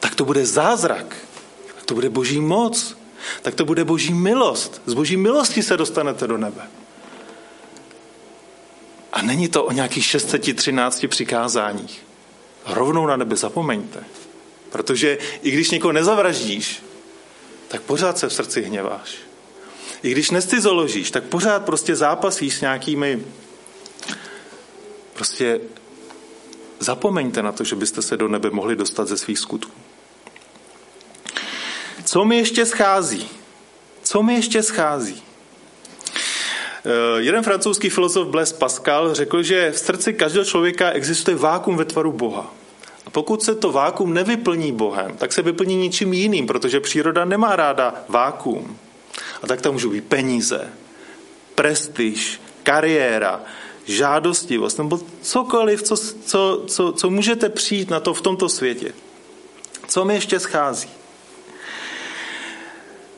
tak 0.00 0.14
to 0.14 0.24
bude 0.24 0.46
zázrak. 0.46 1.16
Tak 1.74 1.84
to 1.84 1.94
bude 1.94 2.10
boží 2.10 2.40
moc. 2.40 2.96
Tak 3.42 3.54
to 3.54 3.64
bude 3.64 3.84
boží 3.84 4.14
milost. 4.14 4.82
Z 4.86 4.94
boží 4.94 5.16
milosti 5.16 5.62
se 5.62 5.76
dostanete 5.76 6.26
do 6.26 6.38
nebe. 6.38 6.62
A 9.12 9.22
není 9.22 9.48
to 9.48 9.64
o 9.64 9.72
nějakých 9.72 10.04
613 10.04 11.06
přikázáních. 11.08 12.03
Rovnou 12.66 13.06
na 13.06 13.16
nebe 13.16 13.36
zapomeňte. 13.36 14.04
Protože 14.70 15.18
i 15.42 15.50
když 15.50 15.70
někoho 15.70 15.92
nezavraždíš, 15.92 16.82
tak 17.68 17.82
pořád 17.82 18.18
se 18.18 18.28
v 18.28 18.32
srdci 18.32 18.62
hněváš. 18.62 19.16
I 20.02 20.10
když 20.10 20.30
nescizoložíš, 20.30 21.10
tak 21.10 21.24
pořád 21.24 21.64
prostě 21.64 21.96
zápasíš 21.96 22.54
s 22.54 22.60
nějakými 22.60 23.24
prostě 25.14 25.60
zapomeňte 26.80 27.42
na 27.42 27.52
to, 27.52 27.64
že 27.64 27.76
byste 27.76 28.02
se 28.02 28.16
do 28.16 28.28
nebe 28.28 28.50
mohli 28.50 28.76
dostat 28.76 29.08
ze 29.08 29.16
svých 29.16 29.38
skutků. 29.38 29.72
Co 32.04 32.24
mi 32.24 32.36
ještě 32.36 32.66
schází? 32.66 33.28
Co 34.02 34.22
mi 34.22 34.34
ještě 34.34 34.62
schází? 34.62 35.22
Eh, 36.86 37.22
jeden 37.22 37.42
francouzský 37.42 37.90
filozof 37.90 38.28
Blaise 38.28 38.54
Pascal 38.54 39.14
řekl, 39.14 39.42
že 39.42 39.70
v 39.70 39.78
srdci 39.78 40.14
každého 40.14 40.44
člověka 40.44 40.90
existuje 40.90 41.36
vákum 41.36 41.76
ve 41.76 41.84
tvaru 41.84 42.12
Boha. 42.12 42.54
A 43.06 43.10
pokud 43.10 43.42
se 43.42 43.54
to 43.54 43.72
vákum 43.72 44.14
nevyplní 44.14 44.72
Bohem, 44.72 45.16
tak 45.16 45.32
se 45.32 45.42
vyplní 45.42 45.76
ničím 45.76 46.12
jiným, 46.12 46.46
protože 46.46 46.80
příroda 46.80 47.24
nemá 47.24 47.56
ráda 47.56 47.94
vákum. 48.08 48.76
A 49.42 49.46
tak 49.46 49.60
tam 49.60 49.72
můžou 49.72 49.90
být 49.90 50.04
peníze, 50.04 50.68
prestiž, 51.54 52.40
kariéra, 52.62 53.40
žádostivost 53.84 54.78
nebo 54.78 55.00
cokoliv, 55.22 55.82
co, 55.82 55.96
co, 56.24 56.64
co, 56.66 56.92
co 56.92 57.10
můžete 57.10 57.48
přijít 57.48 57.90
na 57.90 58.00
to 58.00 58.14
v 58.14 58.20
tomto 58.20 58.48
světě. 58.48 58.92
Co 59.88 60.04
mi 60.04 60.14
ještě 60.14 60.40
schází? 60.40 60.88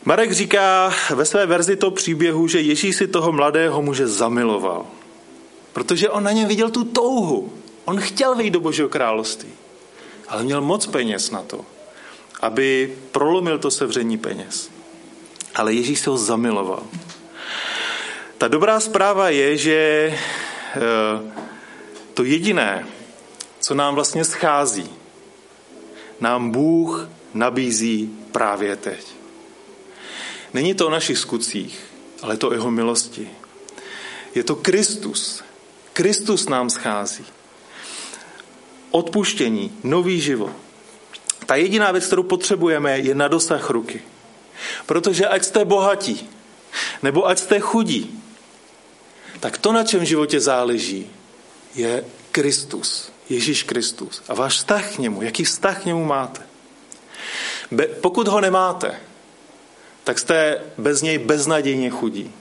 Marek 0.06 0.32
říká 0.32 0.94
ve 1.14 1.24
své 1.24 1.46
verzi 1.46 1.76
toho 1.76 1.90
příběhu, 1.90 2.48
že 2.48 2.60
Ježíš 2.60 2.96
si 2.96 3.06
toho 3.06 3.32
mladého 3.32 3.82
muže 3.82 4.06
zamiloval. 4.06 4.86
Protože 5.72 6.10
on 6.10 6.22
na 6.22 6.32
něm 6.32 6.48
viděl 6.48 6.70
tu 6.70 6.84
touhu. 6.84 7.52
On 7.84 8.00
chtěl 8.00 8.34
vejít 8.34 8.52
do 8.52 8.60
Božího 8.60 8.88
království. 8.88 9.48
Ale 10.28 10.42
měl 10.42 10.60
moc 10.60 10.86
peněz 10.86 11.30
na 11.30 11.42
to, 11.42 11.60
aby 12.40 12.96
prolomil 13.12 13.58
to 13.58 13.70
sevření 13.70 14.18
peněz. 14.18 14.70
Ale 15.54 15.74
Ježíš 15.74 15.98
se 15.98 16.10
ho 16.10 16.16
zamiloval. 16.16 16.82
Ta 18.38 18.48
dobrá 18.48 18.80
zpráva 18.80 19.30
je, 19.30 19.56
že 19.56 19.78
eh, 20.12 20.80
to 22.14 22.24
jediné, 22.24 22.86
co 23.60 23.74
nám 23.74 23.94
vlastně 23.94 24.24
schází, 24.24 24.90
nám 26.20 26.50
Bůh 26.50 27.08
nabízí 27.34 28.18
právě 28.32 28.76
teď. 28.76 29.16
Není 30.56 30.74
to 30.74 30.86
o 30.86 30.90
našich 30.90 31.18
skutcích, 31.18 31.78
ale 32.22 32.36
to 32.36 32.48
o 32.48 32.52
jeho 32.52 32.70
milosti. 32.70 33.30
Je 34.34 34.44
to 34.44 34.56
Kristus. 34.56 35.44
Kristus 35.92 36.48
nám 36.48 36.70
schází. 36.70 37.24
Odpuštění, 38.90 39.72
nový 39.84 40.20
život. 40.20 40.52
Ta 41.46 41.56
jediná 41.56 41.92
věc, 41.92 42.06
kterou 42.06 42.22
potřebujeme, 42.22 42.98
je 42.98 43.14
na 43.14 43.28
dosah 43.28 43.70
ruky. 43.70 44.02
Protože 44.86 45.28
ať 45.28 45.44
jste 45.44 45.64
bohatí, 45.64 46.28
nebo 47.02 47.26
ať 47.26 47.38
jste 47.38 47.60
chudí, 47.60 48.22
tak 49.40 49.58
to, 49.58 49.72
na 49.72 49.84
čem 49.84 50.00
v 50.00 50.08
životě 50.08 50.40
záleží, 50.40 51.10
je 51.74 52.04
Kristus, 52.32 53.12
Ježíš 53.28 53.62
Kristus. 53.62 54.22
A 54.28 54.34
váš 54.34 54.56
vztah 54.56 54.94
k 54.94 54.98
němu, 54.98 55.22
jaký 55.22 55.44
vztah 55.44 55.82
k 55.82 55.84
němu 55.84 56.04
máte. 56.04 56.42
Be, 57.70 57.86
pokud 57.86 58.28
ho 58.28 58.40
nemáte, 58.40 59.00
tak 60.06 60.18
jste 60.18 60.60
bez 60.78 61.02
něj 61.02 61.18
beznadějně 61.18 61.90
chudí. 61.90 62.32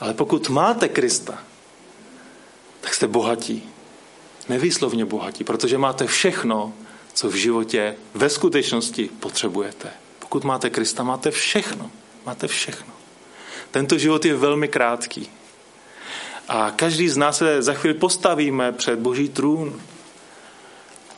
Ale 0.00 0.14
pokud 0.14 0.48
máte 0.48 0.88
Krista, 0.88 1.42
tak 2.80 2.94
jste 2.94 3.06
bohatí. 3.06 3.68
Nevýslovně 4.48 5.04
bohatí, 5.04 5.44
protože 5.44 5.78
máte 5.78 6.06
všechno, 6.06 6.72
co 7.14 7.30
v 7.30 7.34
životě 7.34 7.96
ve 8.14 8.28
skutečnosti 8.28 9.10
potřebujete. 9.20 9.90
Pokud 10.18 10.44
máte 10.44 10.70
Krista, 10.70 11.02
máte 11.02 11.30
všechno. 11.30 11.90
Máte 12.26 12.48
všechno. 12.48 12.92
Tento 13.70 13.98
život 13.98 14.24
je 14.24 14.36
velmi 14.36 14.68
krátký. 14.68 15.30
A 16.48 16.70
každý 16.70 17.08
z 17.08 17.16
nás 17.16 17.36
se 17.36 17.62
za 17.62 17.74
chvíli 17.74 17.94
postavíme 17.94 18.72
před 18.72 18.98
Boží 18.98 19.28
trůn. 19.28 19.80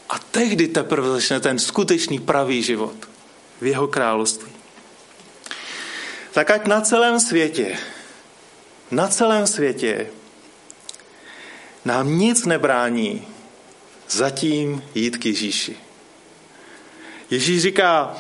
A 0.09 0.19
tehdy 0.19 0.69
teprve 0.69 1.09
začne 1.09 1.41
ten 1.41 1.59
skutečný 1.59 2.19
pravý 2.21 2.63
život 2.63 2.97
v 3.61 3.67
jeho 3.67 3.89
království 3.89 4.62
tak 6.33 6.51
ať 6.51 6.67
na 6.67 6.81
celém 6.81 7.21
světě, 7.21 7.79
na 8.91 9.09
celém 9.09 9.47
světě 9.47 10.07
nám 11.85 12.19
nic 12.19 12.47
nebrání 12.47 13.29
zatím 14.11 14.83
jít 14.95 15.17
k 15.17 15.27
Ježíši. 15.27 15.77
Ježíš 17.31 17.63
říká, 17.63 18.17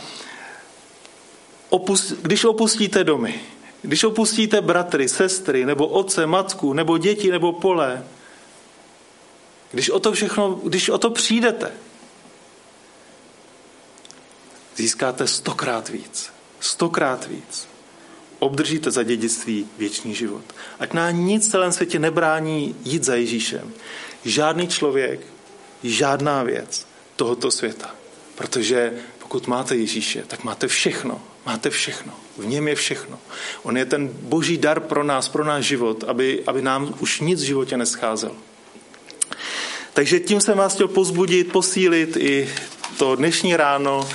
opust, 1.68 2.12
když 2.22 2.44
opustíte 2.44 3.04
domy, 3.04 3.40
když 3.82 4.04
opustíte 4.04 4.60
bratry, 4.60 5.08
sestry, 5.08 5.64
nebo 5.64 5.86
otce, 5.86 6.26
matku, 6.26 6.72
nebo 6.72 6.98
děti, 6.98 7.30
nebo 7.30 7.52
pole, 7.52 8.06
když 9.70 9.90
o 9.90 10.00
to 10.00 10.12
všechno, 10.12 10.50
když 10.50 10.88
o 10.88 10.98
to 10.98 11.10
přijdete, 11.10 11.72
získáte 14.76 15.26
stokrát 15.26 15.88
víc. 15.88 16.32
Stokrát 16.60 17.26
víc. 17.26 17.71
Obdržíte 18.42 18.90
za 18.90 19.02
dědictví 19.02 19.66
věčný 19.78 20.14
život. 20.14 20.44
Ať 20.80 20.92
nám 20.92 21.26
nic 21.26 21.48
v 21.48 21.50
celém 21.50 21.72
světě 21.72 21.98
nebrání 21.98 22.74
jít 22.84 23.04
za 23.04 23.14
Ježíšem. 23.14 23.72
Žádný 24.24 24.68
člověk, 24.68 25.20
žádná 25.84 26.42
věc 26.42 26.86
tohoto 27.16 27.50
světa. 27.50 27.94
Protože 28.34 28.92
pokud 29.18 29.46
máte 29.46 29.76
Ježíše, 29.76 30.24
tak 30.26 30.44
máte 30.44 30.68
všechno. 30.68 31.22
Máte 31.46 31.70
všechno. 31.70 32.12
V 32.38 32.46
něm 32.46 32.68
je 32.68 32.74
všechno. 32.74 33.18
On 33.62 33.76
je 33.76 33.84
ten 33.84 34.08
boží 34.08 34.58
dar 34.58 34.80
pro 34.80 35.04
nás, 35.04 35.28
pro 35.28 35.44
náš 35.44 35.64
život, 35.64 36.04
aby, 36.04 36.42
aby 36.46 36.62
nám 36.62 36.94
už 37.00 37.20
nic 37.20 37.42
v 37.42 37.46
životě 37.46 37.76
nescházelo. 37.76 38.36
Takže 39.92 40.20
tím 40.20 40.40
jsem 40.40 40.58
vás 40.58 40.74
chtěl 40.74 40.88
pozbudit, 40.88 41.52
posílit 41.52 42.16
i 42.16 42.48
to 42.98 43.16
dnešní 43.16 43.56
ráno. 43.56 44.08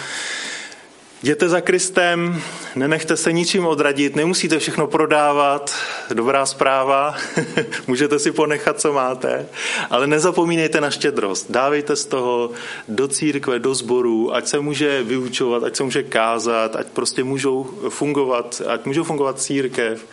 Jděte 1.23 1.49
za 1.49 1.62
Kristem, 1.62 2.41
nenechte 2.75 3.17
se 3.17 3.32
ničím 3.32 3.65
odradit, 3.65 4.15
nemusíte 4.15 4.60
všechno 4.60 4.88
prodávat, 4.88 5.75
dobrá 6.13 6.45
zpráva, 6.45 7.15
můžete 7.88 8.19
si 8.19 8.32
ponechat, 8.32 8.80
co 8.80 8.93
máte, 8.93 9.45
ale 9.89 10.08
nezapomínejte 10.08 10.82
na 10.82 10.91
štědrost. 10.91 11.51
Dávejte 11.51 11.95
z 11.95 12.06
toho 12.06 12.51
do 12.88 13.08
církve, 13.08 13.60
do 13.60 13.75
sboru, 13.75 14.36
ať 14.36 14.47
se 14.47 14.60
může 14.60 15.03
vyučovat, 15.03 15.63
ať 15.63 15.75
se 15.75 15.84
může 15.84 16.03
kázat, 16.03 16.75
ať 16.75 16.88
prostě 16.88 17.23
můžou 17.23 17.63
fungovat, 17.89 18.62
ať 18.67 18.86
můžou 18.86 19.03
fungovat 19.03 19.41
církev. 19.41 20.06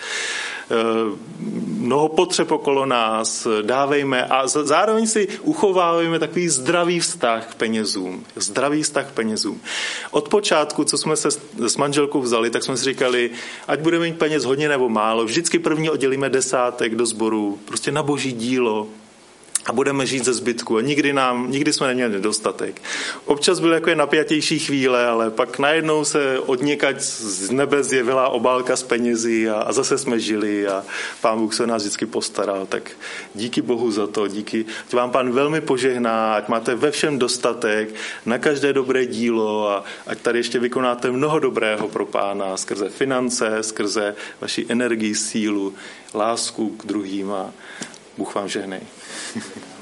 Eh, 0.71 0.75
mnoho 1.67 2.09
potřeb 2.09 2.51
okolo 2.51 2.87
nás, 2.87 3.47
dávejme 3.63 4.25
a 4.25 4.47
zároveň 4.47 5.07
si 5.07 5.29
uchovávejme 5.43 6.19
takový 6.19 6.49
zdravý 6.49 7.01
vztah 7.01 7.47
k 7.47 7.55
penězům. 7.55 8.25
Zdravý 8.37 8.83
vztah 8.83 9.07
k 9.07 9.13
penězům. 9.13 9.61
Od 10.11 10.29
počátku, 10.29 10.85
co 10.85 10.99
jsme 10.99 11.17
se 11.17 11.29
s 11.67 11.77
manželkou 11.77 12.21
vzali, 12.21 12.51
tak 12.51 12.63
jsme 12.63 12.77
si 12.77 12.85
říkali, 12.85 13.31
ať 13.69 13.81
budeme 13.81 14.05
mít 14.05 14.19
peněz 14.19 14.45
hodně 14.45 14.69
nebo 14.69 14.89
málo, 14.89 15.25
vždycky 15.25 15.59
první 15.59 15.91
oddělíme 15.91 16.29
desátek 16.29 16.95
do 16.95 17.07
sboru, 17.07 17.59
prostě 17.65 17.93
na 17.93 18.03
boží 18.03 18.33
dílo, 18.33 18.87
a 19.67 19.73
budeme 19.73 20.07
žít 20.07 20.25
ze 20.25 20.35
zbytku. 20.35 20.77
A 20.77 20.81
nikdy, 20.81 21.13
nám, 21.13 21.51
nikdy 21.51 21.73
jsme 21.73 21.87
neměli 21.87 22.13
nedostatek. 22.13 22.83
Občas 23.25 23.61
byly 23.61 23.75
jako 23.75 23.95
napjatější 23.95 24.59
chvíle, 24.59 25.07
ale 25.07 25.31
pak 25.31 25.59
najednou 25.59 26.05
se 26.05 26.39
od 26.39 26.63
někať 26.63 27.01
z 27.01 27.51
nebe 27.51 27.85
zjevila 27.85 28.29
obálka 28.29 28.77
s 28.77 28.83
penězi 28.83 29.51
a, 29.51 29.55
a 29.55 29.73
zase 29.73 29.99
jsme 29.99 30.21
žili 30.21 30.69
a 30.69 30.85
pán 31.21 31.39
Bůh 31.39 31.55
se 31.55 31.67
nás 31.67 31.83
vždycky 31.83 32.07
postaral. 32.07 32.67
Tak 32.67 32.91
díky 33.35 33.63
Bohu 33.63 33.91
za 33.91 34.07
to, 34.07 34.29
díky. 34.29 34.65
Ať 34.87 34.93
vám 34.93 35.11
pán 35.11 35.33
velmi 35.33 35.61
požehná, 35.61 36.35
ať 36.35 36.49
máte 36.49 36.75
ve 36.75 36.91
všem 36.91 37.19
dostatek, 37.19 37.95
na 38.27 38.39
každé 38.39 38.73
dobré 38.73 39.07
dílo 39.07 39.69
a 39.71 39.85
ať 40.07 40.19
tady 40.19 40.39
ještě 40.39 40.59
vykonáte 40.59 41.11
mnoho 41.11 41.39
dobrého 41.39 41.89
pro 41.89 42.07
pána 42.07 42.57
skrze 42.57 42.89
finance, 42.89 43.63
skrze 43.63 44.15
vaši 44.41 44.67
energii, 44.69 45.15
sílu, 45.15 45.75
lásku 46.15 46.69
k 46.71 46.87
druhým 46.87 47.33
a 47.33 47.51
Bůh 48.19 48.35
vám 48.35 48.49
žehnej. 48.49 48.81
C'est. 49.41 49.65